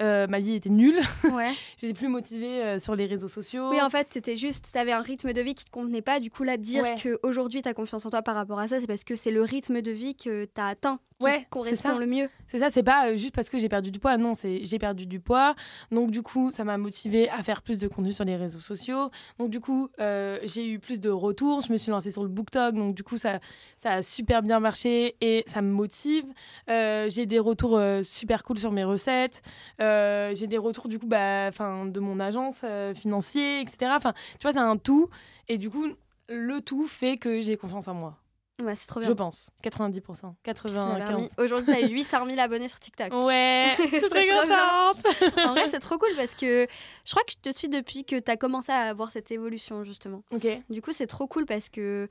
euh, 0.00 0.26
ma 0.26 0.38
vie 0.38 0.54
était 0.54 0.70
nulle. 0.70 1.00
Ouais. 1.32 1.52
J'étais 1.76 1.94
plus 1.94 2.08
motivée 2.08 2.62
euh, 2.62 2.78
sur 2.78 2.96
les 2.96 3.06
réseaux 3.06 3.28
sociaux. 3.28 3.70
Oui, 3.70 3.80
en 3.80 3.90
fait, 3.90 4.08
c'était 4.10 4.36
juste, 4.36 4.70
tu 4.72 4.78
avais 4.78 4.92
un 4.92 5.02
rythme 5.02 5.32
de 5.32 5.40
vie 5.40 5.54
qui 5.54 5.64
te 5.64 5.70
convenait 5.70 6.02
pas. 6.02 6.20
Du 6.20 6.30
coup, 6.30 6.42
là, 6.42 6.56
dire 6.56 6.84
qu'aujourd'hui, 7.02 7.62
tu 7.62 7.68
as 7.68 7.74
confiance 7.74 8.06
en 8.06 8.10
toi 8.10 8.22
par 8.22 8.34
rapport 8.34 8.58
à 8.58 8.68
ça, 8.68 8.80
c'est 8.80 8.86
parce 8.86 9.04
que 9.04 9.16
c'est 9.16 9.30
le 9.30 9.42
rythme 9.42 9.82
de 9.82 9.90
vie 9.90 10.14
que 10.14 10.44
tu 10.44 10.60
as 10.60 10.66
atteint 10.66 11.00
ouais, 11.22 11.46
correspond 11.50 11.98
le 11.98 12.06
mieux. 12.06 12.28
C'est 12.46 12.58
ça, 12.58 12.70
c'est 12.70 12.82
pas 12.82 13.08
euh, 13.08 13.16
juste 13.16 13.34
parce 13.34 13.48
que 13.48 13.58
j'ai 13.58 13.68
perdu 13.68 13.90
du 13.90 13.98
poids. 13.98 14.16
Non, 14.16 14.34
c'est 14.34 14.64
j'ai 14.64 14.78
perdu 14.78 15.06
du 15.06 15.20
poids. 15.20 15.54
Donc, 15.90 16.10
du 16.10 16.22
coup, 16.22 16.50
ça 16.50 16.64
m'a 16.64 16.78
motivée 16.78 17.28
à 17.30 17.42
faire 17.42 17.62
plus 17.62 17.78
de 17.78 17.88
contenu 17.88 18.12
sur 18.12 18.24
les 18.24 18.36
réseaux 18.36 18.58
sociaux. 18.58 19.10
Donc, 19.38 19.50
du 19.50 19.60
coup, 19.60 19.88
j'ai 19.98 20.68
eu 20.68 20.78
plus 20.78 21.00
de 21.00 21.10
retours. 21.10 21.60
Je 21.60 21.72
me 21.72 21.78
suis 21.78 21.90
lancée 21.90 22.10
sur 22.10 22.22
le 22.22 22.28
BookTok. 22.28 22.74
Donc, 22.74 22.94
du 22.94 23.02
coup, 23.02 23.18
ça, 23.18 23.40
ça 23.76 23.94
a 23.94 24.02
super 24.02 24.42
bien 24.42 24.60
marché 24.60 25.16
et 25.20 25.44
ça 25.46 25.62
me 25.62 25.70
motive. 25.70 26.26
j'ai 26.68 27.26
des 27.26 27.38
retours 27.38 27.80
super 28.02 28.42
cool 28.44 28.58
sur 28.58 28.72
mes 28.72 28.84
recettes. 28.84 29.42
Euh, 29.80 30.34
j'ai 30.34 30.46
des 30.46 30.58
retours 30.58 30.88
du 30.88 30.98
coup 30.98 31.06
bah, 31.06 31.50
de 31.50 32.00
mon 32.00 32.20
agence 32.20 32.60
euh, 32.64 32.94
financier, 32.94 33.60
etc. 33.60 33.92
Enfin, 33.96 34.12
tu 34.38 34.42
vois, 34.42 34.52
c'est 34.52 34.58
un 34.58 34.76
tout. 34.76 35.08
Et 35.48 35.58
du 35.58 35.70
coup, 35.70 35.86
le 36.28 36.60
tout 36.60 36.86
fait 36.86 37.16
que 37.16 37.40
j'ai 37.40 37.56
confiance 37.56 37.88
en 37.88 37.94
moi. 37.94 38.21
Ouais, 38.62 38.76
c'est 38.76 38.86
trop 38.86 39.00
bien. 39.00 39.08
Je 39.08 39.12
pense. 39.12 39.50
90%. 39.64 40.34
95%. 40.44 41.30
Aujourd'hui, 41.38 41.74
tu 41.74 41.84
as 41.84 41.88
800 41.88 42.26
000 42.26 42.40
abonnés 42.40 42.68
sur 42.68 42.80
TikTok. 42.80 43.12
Ouais, 43.22 43.68
c'est 43.90 44.08
très 44.08 44.26
contente. 44.28 45.46
en 45.46 45.52
vrai, 45.52 45.68
c'est 45.68 45.80
trop 45.80 45.98
cool 45.98 46.10
parce 46.16 46.34
que 46.34 46.66
je 47.04 47.10
crois 47.10 47.22
que 47.24 47.32
je 47.32 47.50
te 47.50 47.56
suis 47.56 47.68
depuis 47.68 48.04
que 48.04 48.18
tu 48.18 48.30
as 48.30 48.36
commencé 48.36 48.72
à 48.72 48.80
avoir 48.80 49.10
cette 49.10 49.30
évolution, 49.30 49.84
justement. 49.84 50.22
Ok. 50.32 50.46
Du 50.70 50.82
coup, 50.82 50.92
c'est 50.92 51.06
trop 51.06 51.26
cool 51.26 51.46
parce 51.46 51.68
que 51.68 52.08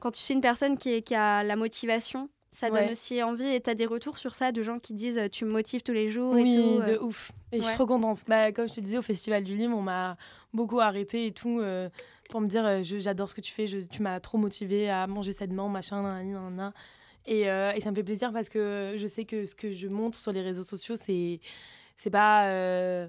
quand 0.00 0.10
tu 0.10 0.20
suis 0.20 0.34
une 0.34 0.40
personne 0.40 0.76
qui, 0.78 0.94
est, 0.94 1.02
qui 1.02 1.14
a 1.14 1.42
la 1.42 1.56
motivation, 1.56 2.28
ça 2.50 2.70
donne 2.70 2.90
aussi 2.90 3.22
envie. 3.22 3.46
Et 3.46 3.60
tu 3.60 3.70
as 3.70 3.74
des 3.74 3.86
retours 3.86 4.18
sur 4.18 4.34
ça 4.34 4.52
de 4.52 4.62
gens 4.62 4.78
qui 4.78 4.94
disent 4.94 5.20
tu 5.30 5.44
me 5.44 5.50
motives 5.50 5.82
tous 5.82 5.92
les 5.92 6.08
jours 6.08 6.32
oui, 6.34 6.50
et 6.50 6.54
tout. 6.54 6.90
de 6.90 6.98
ouf. 6.98 7.32
Et 7.52 7.58
je 7.58 7.64
suis 7.64 7.74
trop 7.74 7.86
contente. 7.86 8.22
Bah, 8.26 8.52
comme 8.52 8.68
je 8.68 8.74
te 8.74 8.80
disais, 8.80 8.98
au 8.98 9.02
Festival 9.02 9.44
du 9.44 9.56
Livre, 9.56 9.76
on 9.76 9.82
m'a 9.82 10.16
beaucoup 10.52 10.80
arrêté 10.80 11.26
et 11.26 11.32
tout 11.32 11.60
euh, 11.60 11.88
pour 12.28 12.40
me 12.40 12.46
dire 12.46 12.64
euh, 12.66 12.82
j'adore 12.82 13.28
ce 13.28 13.34
que 13.34 13.40
tu 13.40 13.52
fais, 13.52 13.66
je, 13.66 13.78
tu 13.78 14.02
m'as 14.02 14.20
trop 14.20 14.38
motivé 14.38 14.90
à 14.90 15.06
manger 15.06 15.32
sainement, 15.32 15.68
machin, 15.68 16.02
nan, 16.02 16.72
Et, 17.26 17.50
euh, 17.50 17.72
et, 17.72 17.80
ça 17.80 17.90
me 17.90 17.94
fait 17.96 18.02
plaisir 18.02 18.32
parce 18.32 18.48
que 18.48 18.94
je 18.96 19.06
sais 19.06 19.24
que 19.24 19.46
ce 19.46 19.54
que 19.54 19.72
je 19.72 19.88
montre 19.88 20.18
sur 20.18 20.32
les 20.32 20.42
réseaux 20.42 20.64
sociaux, 20.64 20.96
c'est 20.96 21.40
c'est 21.96 22.10
pas 22.10 23.08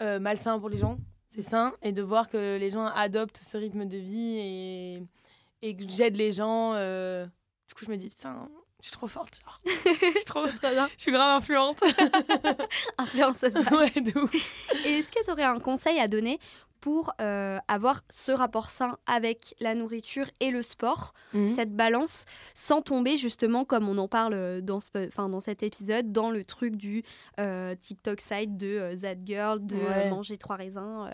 malsain 0.00 0.58
pour 0.58 0.68
les 0.68 0.78
gens, 0.78 0.98
c'est 1.34 1.42
sain. 1.42 1.74
Et 1.82 1.92
de 1.92 2.02
voir 2.02 2.28
que 2.28 2.58
les 2.58 2.70
gens 2.70 2.86
adoptent 2.86 3.38
ce 3.38 3.56
rythme 3.56 3.86
de 3.86 3.96
vie 3.96 4.38
et, 4.38 5.02
et 5.62 5.76
que 5.76 5.84
j'aide 5.88 6.16
les 6.16 6.32
gens, 6.32 6.72
du 6.72 7.74
coup, 7.74 7.84
je 7.84 7.90
me 7.90 7.96
dis, 7.96 8.08
putain 8.08 8.48
je 8.80 8.88
suis 8.88 8.92
trop 8.92 9.06
forte, 9.06 9.40
genre. 9.42 9.60
je 9.84 10.16
suis 10.16 10.24
trop... 10.24 10.44
bien. 10.44 10.88
Je 10.96 11.02
suis 11.02 11.12
grave 11.12 11.38
influente. 11.38 11.82
Influenceuse. 12.98 13.54
ouais, 13.54 14.00
de 14.00 14.18
ouf. 14.18 14.32
Et 14.84 14.98
est-ce 14.98 15.10
que 15.10 15.24
tu 15.24 15.30
aurais 15.30 15.44
un 15.44 15.58
conseil 15.58 15.98
à 15.98 16.08
donner 16.08 16.38
pour 16.80 17.12
euh, 17.20 17.58
avoir 17.68 18.02
ce 18.10 18.32
rapport 18.32 18.70
sain 18.70 18.98
avec 19.06 19.54
la 19.60 19.74
nourriture 19.74 20.30
et 20.40 20.50
le 20.50 20.62
sport, 20.62 21.14
mhm. 21.32 21.48
cette 21.48 21.74
balance, 21.74 22.24
sans 22.54 22.82
tomber 22.82 23.16
justement, 23.16 23.64
comme 23.64 23.88
on 23.88 23.98
en 23.98 24.08
parle 24.08 24.60
dans, 24.62 24.80
ce, 24.80 25.26
dans 25.28 25.40
cet 25.40 25.62
épisode, 25.62 26.12
dans 26.12 26.30
le 26.30 26.44
truc 26.44 26.76
du 26.76 27.02
euh, 27.40 27.74
TikTok 27.74 28.20
site 28.20 28.56
de 28.56 28.66
euh, 28.66 28.96
That 28.96 29.16
Girl, 29.24 29.64
de 29.64 30.08
manger 30.08 30.38
trois 30.38 30.56
raisins 30.56 31.08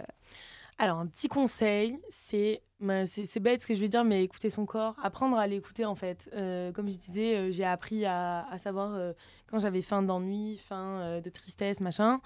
alors, 0.79 0.99
un 0.99 1.07
petit 1.07 1.29
conseil, 1.29 1.97
c'est 2.11 2.61
c'est 3.07 3.41
bête 3.41 3.63
ce 3.63 3.67
que 3.67 3.75
je 3.75 3.81
vais 3.81 3.89
dire, 3.89 4.05
mais 4.05 4.23
écouter 4.25 4.51
son 4.51 4.67
corps, 4.67 4.97
apprendre 5.03 5.37
à 5.37 5.47
l'écouter 5.47 5.85
en 5.85 5.95
fait. 5.95 6.29
Euh, 6.35 6.73
comme 6.73 6.89
je 6.89 6.97
disais, 6.97 7.37
euh, 7.37 7.53
j'ai 7.53 7.65
appris 7.65 8.05
à, 8.05 8.47
savoir 8.59 8.95
euh, 8.95 9.13
quand 9.47 9.59
j'avais 9.61 9.83
faim 9.83 10.03
d'ennui, 10.03 10.57
faim 10.57 11.21
de 11.23 11.31
tristesse, 11.31 11.81
machin. 11.81 12.21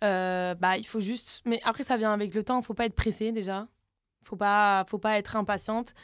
bah, 0.00 0.76
il 0.78 0.86
faut 0.86 1.00
juste. 1.00 1.42
Mais 1.44 1.60
après, 1.64 1.84
ça 1.84 1.96
vient 1.96 2.12
avec 2.12 2.34
le 2.34 2.42
temps. 2.42 2.60
Il 2.60 2.64
faut 2.64 2.74
pas 2.74 2.86
être 2.86 2.94
pressé 2.94 3.32
déjà. 3.32 3.68
Faut 4.24 4.36
pas, 4.36 4.84
faut 4.88 4.98
pas 4.98 5.18
être 5.18 5.36
impatiente 5.36 5.94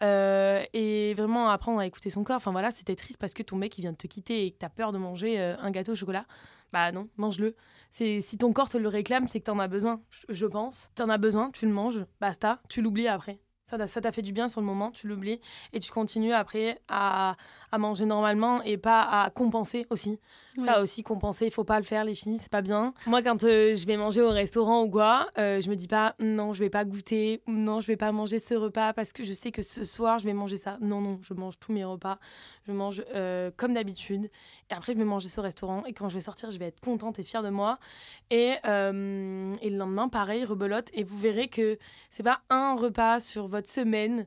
et 0.00 1.14
vraiment 1.16 1.50
apprendre 1.50 1.80
à 1.80 1.86
écouter 1.86 2.10
son 2.10 2.24
corps. 2.24 2.36
Enfin 2.36 2.52
voilà, 2.52 2.70
c'était 2.70 2.96
triste 2.96 3.18
parce 3.18 3.34
que 3.34 3.42
ton 3.42 3.56
mec 3.56 3.76
vient 3.76 3.92
de 3.92 3.96
te 3.96 4.06
quitter 4.06 4.46
et 4.46 4.52
que 4.52 4.58
tu 4.58 4.66
as 4.66 4.70
peur 4.70 4.92
de 4.92 4.98
manger 4.98 5.38
un 5.38 5.70
gâteau 5.70 5.92
au 5.92 5.96
chocolat. 5.96 6.26
Bah 6.72 6.92
non, 6.92 7.08
mange-le. 7.16 7.54
C'est 7.90 8.20
si 8.20 8.36
ton 8.38 8.52
corps 8.52 8.68
te 8.68 8.78
le 8.78 8.88
réclame, 8.88 9.28
c'est 9.28 9.38
que 9.38 9.44
tu 9.44 9.50
en 9.50 9.58
as 9.60 9.68
besoin, 9.68 10.00
je 10.28 10.46
pense. 10.46 10.90
Tu 10.96 11.02
en 11.02 11.08
as 11.08 11.18
besoin, 11.18 11.50
tu 11.52 11.66
le 11.66 11.72
manges, 11.72 12.04
basta, 12.20 12.60
tu 12.68 12.82
l'oublies 12.82 13.06
après. 13.06 13.38
Ça 13.66 14.00
t'a 14.00 14.12
fait 14.12 14.22
du 14.22 14.32
bien 14.32 14.48
sur 14.48 14.60
le 14.60 14.66
moment, 14.66 14.90
tu 14.90 15.08
l'oublies 15.08 15.40
et 15.72 15.80
tu 15.80 15.90
continues 15.90 16.32
après 16.32 16.80
à, 16.88 17.36
à, 17.72 17.78
manger 17.78 18.04
normalement 18.04 18.62
et 18.62 18.76
pas 18.76 19.02
à 19.02 19.30
compenser 19.30 19.86
aussi. 19.90 20.20
Ça 20.58 20.80
aussi, 20.80 21.02
compenser, 21.02 21.46
il 21.46 21.50
faut 21.50 21.64
pas 21.64 21.78
le 21.78 21.84
faire, 21.84 22.04
les 22.04 22.14
filles, 22.14 22.38
c'est 22.38 22.50
pas 22.50 22.62
bien. 22.62 22.94
Moi, 23.06 23.22
quand 23.22 23.42
euh, 23.44 23.74
je 23.74 23.86
vais 23.86 23.96
manger 23.96 24.22
au 24.22 24.30
restaurant 24.30 24.82
ou 24.82 24.90
quoi, 24.90 25.28
euh, 25.38 25.60
je 25.60 25.68
me 25.68 25.74
dis 25.74 25.88
pas 25.88 26.14
non, 26.20 26.52
je 26.52 26.60
vais 26.60 26.70
pas 26.70 26.84
goûter, 26.84 27.42
non, 27.46 27.80
je 27.80 27.86
vais 27.88 27.96
pas 27.96 28.12
manger 28.12 28.38
ce 28.38 28.54
repas 28.54 28.92
parce 28.92 29.12
que 29.12 29.24
je 29.24 29.32
sais 29.32 29.50
que 29.50 29.62
ce 29.62 29.84
soir, 29.84 30.18
je 30.18 30.24
vais 30.24 30.32
manger 30.32 30.56
ça. 30.56 30.78
Non, 30.80 31.00
non, 31.00 31.18
je 31.22 31.34
mange 31.34 31.58
tous 31.58 31.72
mes 31.72 31.84
repas, 31.84 32.18
je 32.66 32.72
mange 32.72 33.04
euh, 33.14 33.50
comme 33.56 33.74
d'habitude. 33.74 34.30
Et 34.70 34.74
après, 34.74 34.92
je 34.92 34.98
vais 34.98 35.04
manger 35.04 35.28
ce 35.28 35.40
restaurant 35.40 35.84
et 35.86 35.92
quand 35.92 36.08
je 36.08 36.14
vais 36.14 36.20
sortir, 36.20 36.50
je 36.50 36.58
vais 36.58 36.66
être 36.66 36.80
contente 36.80 37.18
et 37.18 37.24
fière 37.24 37.42
de 37.42 37.50
moi. 37.50 37.78
Et, 38.30 38.54
et 38.64 39.70
le 39.70 39.76
lendemain, 39.76 40.08
pareil, 40.08 40.44
rebelote. 40.44 40.88
Et 40.94 41.02
vous 41.02 41.18
verrez 41.18 41.48
que 41.48 41.78
c'est 42.10 42.22
pas 42.22 42.40
un 42.50 42.76
repas 42.76 43.20
sur 43.20 43.48
votre 43.48 43.68
semaine 43.68 44.26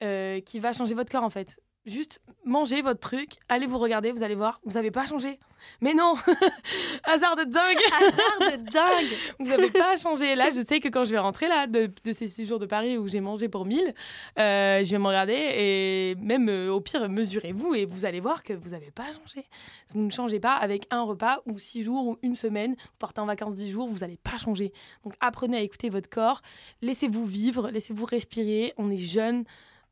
qui 0.00 0.60
va 0.60 0.72
changer 0.72 0.94
votre 0.94 1.10
corps 1.10 1.24
en 1.24 1.30
fait 1.30 1.60
juste 1.86 2.20
mangez 2.44 2.82
votre 2.82 3.00
truc, 3.00 3.36
allez 3.48 3.66
vous 3.66 3.78
regarder, 3.78 4.12
vous 4.12 4.22
allez 4.22 4.34
voir, 4.34 4.60
vous 4.64 4.72
n'avez 4.72 4.90
pas 4.90 5.06
changé. 5.06 5.38
Mais 5.80 5.94
non 5.94 6.14
Hasard 7.04 7.36
de 7.36 7.44
dingue 7.44 7.78
Hasard 7.92 8.58
de 8.58 8.70
dingue 8.70 9.18
Vous 9.38 9.46
n'avez 9.46 9.70
pas 9.70 9.96
changé. 9.96 10.34
Là, 10.34 10.50
je 10.54 10.62
sais 10.62 10.80
que 10.80 10.88
quand 10.88 11.04
je 11.04 11.10
vais 11.10 11.18
rentrer 11.18 11.48
là 11.48 11.66
de, 11.66 11.90
ces 12.12 12.28
six 12.28 12.46
jours 12.46 12.58
de 12.58 12.66
Paris 12.66 12.96
où 12.96 13.08
j'ai 13.08 13.20
mangé 13.20 13.48
pour 13.48 13.64
1000, 13.64 13.94
euh, 14.38 14.84
je 14.84 14.90
vais 14.90 14.98
me 14.98 15.06
regarder 15.06 15.34
et 15.34 16.14
même 16.20 16.48
euh, 16.48 16.72
au 16.72 16.80
pire, 16.80 17.08
mesurez-vous 17.08 17.74
et 17.74 17.84
vous 17.86 18.04
allez 18.04 18.20
voir 18.20 18.42
que 18.42 18.52
vous 18.52 18.70
n'avez 18.70 18.90
pas 18.90 19.06
changé. 19.12 19.46
Vous 19.94 20.00
ne 20.00 20.10
changez 20.10 20.40
pas 20.40 20.54
avec 20.54 20.86
un 20.90 21.02
repas 21.02 21.40
ou 21.46 21.58
six 21.58 21.82
jours 21.82 22.06
ou 22.06 22.18
une 22.22 22.36
semaine, 22.36 22.74
vous 22.78 22.98
partez 22.98 23.20
en 23.20 23.26
vacances 23.26 23.54
dix 23.54 23.70
jours, 23.70 23.88
vous 23.88 23.98
n'allez 23.98 24.16
pas 24.16 24.38
changer. 24.38 24.72
Donc 25.04 25.14
apprenez 25.20 25.58
à 25.58 25.60
écouter 25.60 25.90
votre 25.90 26.08
corps, 26.08 26.40
laissez-vous 26.82 27.26
vivre, 27.26 27.70
laissez-vous 27.70 28.04
respirer, 28.04 28.74
on 28.76 28.90
est 28.90 28.96
jeune. 28.96 29.44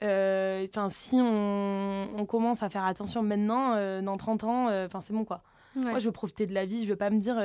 Euh, 0.05 0.67
enfin, 0.69 0.89
si 0.89 1.17
on, 1.21 2.27
commence 2.29 2.63
à 2.63 2.69
faire 2.69 2.85
attention 2.85 3.23
maintenant, 3.23 3.75
euh, 3.75 4.03
dans 4.03 4.17
30 4.17 4.45
ans, 4.45 4.69
euh, 4.69 4.87
enfin 4.87 5.01
c'est 5.01 5.13
bon 5.13 5.25
quoi. 5.25 5.43
Moi, 5.75 5.99
je 5.99 6.07
veux 6.07 6.13
profiter 6.13 6.47
de 6.47 6.55
la 6.55 6.65
vie. 6.65 6.85
Je 6.85 6.89
veux 6.89 6.97
pas 6.97 7.11
me 7.11 7.19
dire, 7.19 7.37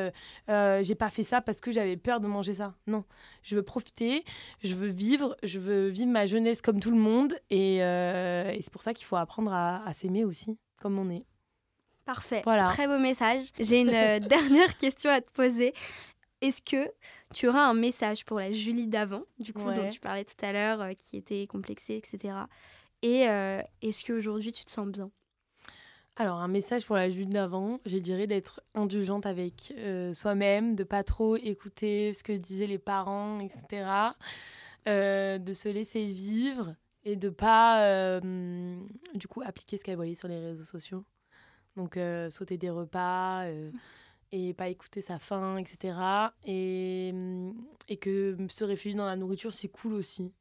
j'ai 0.82 0.96
pas 0.96 1.10
fait 1.10 1.26
ça 1.26 1.42
parce 1.42 1.60
que 1.60 1.74
j'avais 1.74 1.98
peur 1.98 2.22
de 2.22 2.28
manger 2.28 2.56
ça. 2.56 2.76
Non, 2.88 3.04
je 3.44 3.58
veux 3.58 3.62
profiter. 3.62 4.24
Je 4.64 4.74
veux 4.74 4.88
vivre. 4.88 5.36
Je 5.44 5.60
veux 5.60 5.90
vivre 5.90 6.12
ma 6.12 6.26
jeunesse 6.28 6.62
comme 6.62 6.80
tout 6.80 6.92
le 6.92 6.98
monde. 6.98 7.34
Et, 7.50 7.80
c'est 8.62 8.72
pour 8.72 8.84
ça 8.84 8.94
qu'il 8.94 9.06
faut 9.06 9.18
apprendre 9.18 9.52
à, 9.52 9.86
à 9.86 9.92
s'aimer 9.92 10.24
aussi, 10.24 10.58
comme 10.82 10.98
on 10.98 11.10
est. 11.10 11.26
Parfait. 12.06 12.42
Voilà. 12.46 12.68
Très 12.68 12.88
beau 12.88 12.98
message. 13.00 13.50
J'ai 13.60 13.82
une 13.82 13.88
dernière 14.28 14.78
question 14.78 15.10
à 15.10 15.20
te 15.20 15.30
poser. 15.32 15.74
Est-ce 16.42 16.62
que 16.62 16.92
tu 17.34 17.48
auras 17.48 17.68
un 17.68 17.76
message 17.76 18.26
pour 18.26 18.40
la 18.40 18.52
Julie 18.52 18.88
d'avant, 18.88 19.24
du 19.40 19.54
coup, 19.54 19.72
dont 19.72 19.88
tu 19.90 20.00
parlais 20.00 20.26
tout 20.26 20.44
à 20.44 20.52
l'heure, 20.52 20.82
euh, 20.82 20.94
qui 20.94 21.16
était 21.16 21.46
complexée, 21.46 21.96
etc. 21.96 22.36
Et 23.04 23.30
euh, 23.30 23.62
est-ce 23.84 24.04
qu'aujourd'hui, 24.04 24.52
tu 24.52 24.66
te 24.66 24.72
sens 24.72 24.88
bien? 24.88 25.12
Alors, 26.16 26.38
un 26.38 26.48
message 26.48 26.86
pour 26.86 26.96
la 26.96 27.10
Julie 27.10 27.28
d'avant, 27.28 27.80
je 27.86 27.98
dirais 27.98 28.26
d'être 28.26 28.62
indulgente 28.74 29.28
avec 29.28 29.74
euh, 29.78 30.14
soi-même, 30.16 30.76
de 30.76 30.84
pas 30.84 31.04
trop 31.04 31.38
écouter 31.38 32.12
ce 32.14 32.24
que 32.24 32.34
disaient 32.34 32.68
les 32.68 32.80
parents, 32.80 33.40
etc. 33.40 34.16
de 34.88 35.54
se 35.54 35.70
laisser 35.70 36.06
vivre 36.06 36.76
et 37.04 37.16
de 37.16 37.30
pas, 37.30 38.20
du 38.20 39.28
coup, 39.28 39.42
appliquer 39.44 39.78
ce 39.78 39.84
qu'elle 39.84 39.96
voyait 39.96 40.16
sur 40.16 40.28
les 40.28 40.40
réseaux 40.40 40.64
sociaux. 40.64 41.06
Donc, 41.78 41.98
sauter 42.30 42.58
des 42.58 42.70
repas, 42.70 43.46
mmh 43.48 43.72
et 44.32 44.54
pas 44.54 44.70
écouter 44.70 45.02
sa 45.02 45.20
faim, 45.20 45.58
etc. 45.58 45.98
Et, 46.46 47.14
et 47.88 47.98
que 47.98 48.38
se 48.50 48.64
réfugier 48.64 48.98
dans 48.98 49.06
la 49.06 49.16
nourriture, 49.16 49.54
c'est 49.54 49.68
cool 49.68 49.94
aussi. 49.94 50.32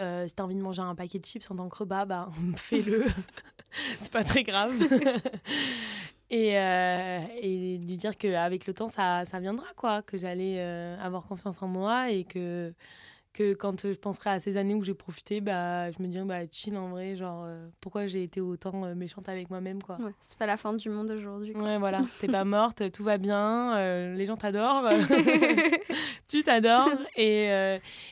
Euh, 0.00 0.28
si 0.28 0.34
t'as 0.34 0.44
envie 0.44 0.54
de 0.54 0.62
manger 0.62 0.82
un 0.82 0.94
paquet 0.94 1.18
de 1.18 1.24
chips 1.24 1.50
en 1.50 1.56
tant 1.56 1.68
que 1.68 1.76
repas, 1.76 2.04
bah, 2.04 2.30
fais-le. 2.56 3.04
c'est 3.98 4.12
pas 4.12 4.24
très 4.24 4.44
grave. 4.44 4.74
et, 6.30 6.58
euh, 6.58 7.20
et 7.40 7.78
lui 7.78 7.96
dire 7.96 8.16
qu'avec 8.16 8.66
le 8.66 8.74
temps, 8.74 8.88
ça, 8.88 9.24
ça 9.24 9.40
viendra, 9.40 9.66
quoi. 9.76 10.02
Que 10.02 10.16
j'allais 10.16 10.56
euh, 10.58 10.96
avoir 11.00 11.24
confiance 11.26 11.60
en 11.62 11.68
moi 11.68 12.10
et 12.10 12.24
que 12.24 12.72
que 13.32 13.54
quand 13.54 13.82
je 13.82 13.94
penserai 13.94 14.30
à 14.30 14.40
ces 14.40 14.56
années 14.56 14.74
où 14.74 14.82
j'ai 14.82 14.94
profité, 14.94 15.40
bah, 15.40 15.90
je 15.90 16.02
me 16.02 16.08
dirais, 16.08 16.24
bah, 16.24 16.40
chill 16.50 16.76
en 16.76 16.90
vrai, 16.90 17.16
genre, 17.16 17.44
euh, 17.44 17.68
pourquoi 17.80 18.06
j'ai 18.06 18.22
été 18.22 18.40
autant 18.40 18.84
euh, 18.84 18.94
méchante 18.94 19.28
avec 19.28 19.50
moi-même, 19.50 19.82
quoi. 19.82 19.98
c'est 20.22 20.38
pas 20.38 20.46
la 20.46 20.56
fin 20.56 20.72
du 20.72 20.90
monde 20.90 21.10
aujourd'hui. 21.10 21.54
Ouais, 21.54 21.78
voilà, 21.78 22.00
t'es 22.20 22.26
pas 22.26 22.44
morte, 22.44 22.90
tout 22.90 23.04
va 23.04 23.18
bien, 23.18 23.76
euh, 23.76 24.14
les 24.14 24.26
gens 24.26 24.36
t'adorent, 24.36 24.88
tu 26.28 26.42
t'adores. 26.42 26.88
Et, 27.16 27.44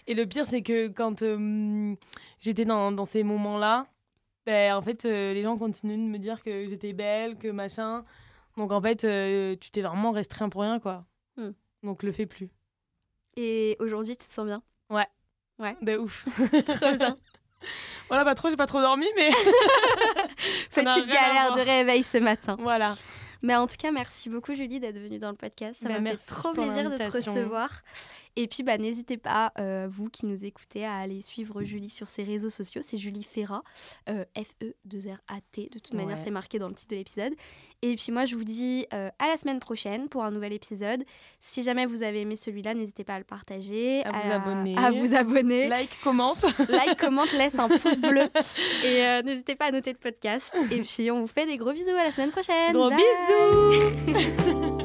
et 0.07 0.15
le 0.15 0.25
pire, 0.25 0.47
c'est 0.47 0.63
que 0.63 0.89
quand 0.89 1.25
j'étais 2.41 2.65
dans, 2.65 2.93
dans, 2.93 3.07
ces 3.07 3.23
moments-là, 3.23 3.87
ben, 4.45 4.75
en 4.75 4.83
fait, 4.83 5.05
les 5.05 5.43
gens 5.43 5.57
continuent 5.57 6.07
de 6.07 6.11
me 6.11 6.19
dire 6.19 6.43
que 6.43 6.67
j'étais 6.67 6.93
belle, 6.93 7.37
que 7.37 7.49
machin. 7.49 8.05
Donc, 8.57 8.73
en 8.73 8.81
fait, 8.81 9.01
tu 9.61 9.71
t'es 9.71 9.83
vraiment 9.83 10.13
restreint 10.13 10.49
pour 10.49 10.63
rien, 10.63 10.79
quoi. 10.79 11.05
Hmm. 11.37 11.51
Donc, 11.83 12.03
le 12.03 12.13
fais 12.13 12.27
plus. 12.27 12.49
Et 13.37 13.77
aujourd'hui, 13.81 14.17
tu 14.17 14.29
te 14.29 14.33
sens 14.33 14.47
bien? 14.47 14.63
Ouais. 14.91 15.07
Ouais. 15.59 15.77
De 15.83 15.97
ouf. 15.97 16.25
trop 16.81 16.93
bien. 16.93 17.17
Voilà, 18.09 18.25
pas 18.25 18.37
trop, 18.37 18.51
j'ai 18.51 18.57
pas 18.57 18.67
trop 18.67 18.81
dormi, 18.81 19.07
mais. 19.17 19.31
Petite 20.71 21.09
galère 21.09 21.53
de 21.55 21.61
réveil 21.61 22.05
ce 22.05 22.19
matin. 22.19 22.57
Voilà. 22.61 22.97
Mais 23.43 23.57
en 23.57 23.67
tout 23.67 23.77
cas, 23.77 23.91
merci 23.91 24.29
beaucoup, 24.29 24.55
Julie, 24.55 24.79
d'être 24.79 24.99
venue 24.99 25.19
dans 25.19 25.31
le 25.31 25.37
podcast. 25.37 25.81
Ça 25.83 25.89
bah, 25.89 25.99
m'a 25.99 26.11
fait 26.13 26.27
trop 26.27 26.53
plaisir 26.53 26.89
de 26.89 26.97
te 26.97 27.11
recevoir. 27.11 27.71
Et 28.37 28.47
puis, 28.49 28.63
bah, 28.63 28.77
n'hésitez 28.77 29.17
pas, 29.17 29.53
euh, 29.59 29.89
vous 29.91 30.11
qui 30.11 30.27
nous 30.27 30.45
écoutez, 30.45 30.85
à 30.85 30.97
aller 30.97 31.23
suivre 31.23 31.63
Julie 31.63 31.89
sur 31.89 32.09
ses 32.09 32.23
réseaux 32.23 32.51
sociaux. 32.51 32.83
C'est 32.85 32.99
Julie 32.99 33.23
Ferrat, 33.23 33.63
euh, 34.11 34.25
F-E-2-R-A-T. 34.37 35.71
De 35.73 35.79
toute 35.79 35.95
manière, 35.95 36.19
c'est 36.23 36.31
marqué 36.31 36.59
dans 36.59 36.69
le 36.69 36.75
titre 36.75 36.91
de 36.91 36.97
l'épisode. 36.97 37.33
Et 37.81 37.95
puis, 37.97 38.13
moi, 38.13 38.27
je 38.27 38.37
vous 38.37 38.45
dis 38.45 38.87
euh, 38.93 39.09
à 39.19 39.29
la 39.29 39.39
semaine 39.39 39.59
prochaine 39.59 40.11
pour 40.11 40.23
un 40.23 40.31
nouvel 40.31 40.53
épisode. 40.53 41.03
Si 41.41 41.63
jamais 41.63 41.87
vous 41.87 42.03
avez 42.03 42.21
aimé 42.21 42.37
celui-là, 42.37 42.75
n'hésitez 42.75 43.05
pas 43.05 43.15
à 43.15 43.19
le 43.19 43.25
partager, 43.25 44.05
à, 44.05 44.11
vous 44.11 44.33
abonner. 44.33 44.75
À 44.77 44.91
vous 44.91 45.15
abonner. 45.15 45.69
Like, 45.69 45.99
commente. 46.03 46.45
like, 46.69 46.99
commente, 47.01 47.33
laisse 47.33 47.59
un 47.59 47.69
pouce 47.69 48.03
bleu. 48.03 48.29
Et 48.85 49.23
n'hésitez 49.23 49.55
pas 49.55 49.67
à 49.67 49.71
noter 49.73 49.93
le 49.93 49.99
podcast. 49.99 50.55
Et 50.71 50.83
puis, 50.83 51.11
on 51.11 51.23
vous 51.23 51.27
fait 51.27 51.47
des 51.47 51.57
gros 51.57 51.73
bisous 51.73 51.97
à 51.99 52.05
la 52.05 52.13
semaine 52.13 52.31
prochaine. 52.31 52.75
Gros 52.75 52.91
bisous 52.91 54.73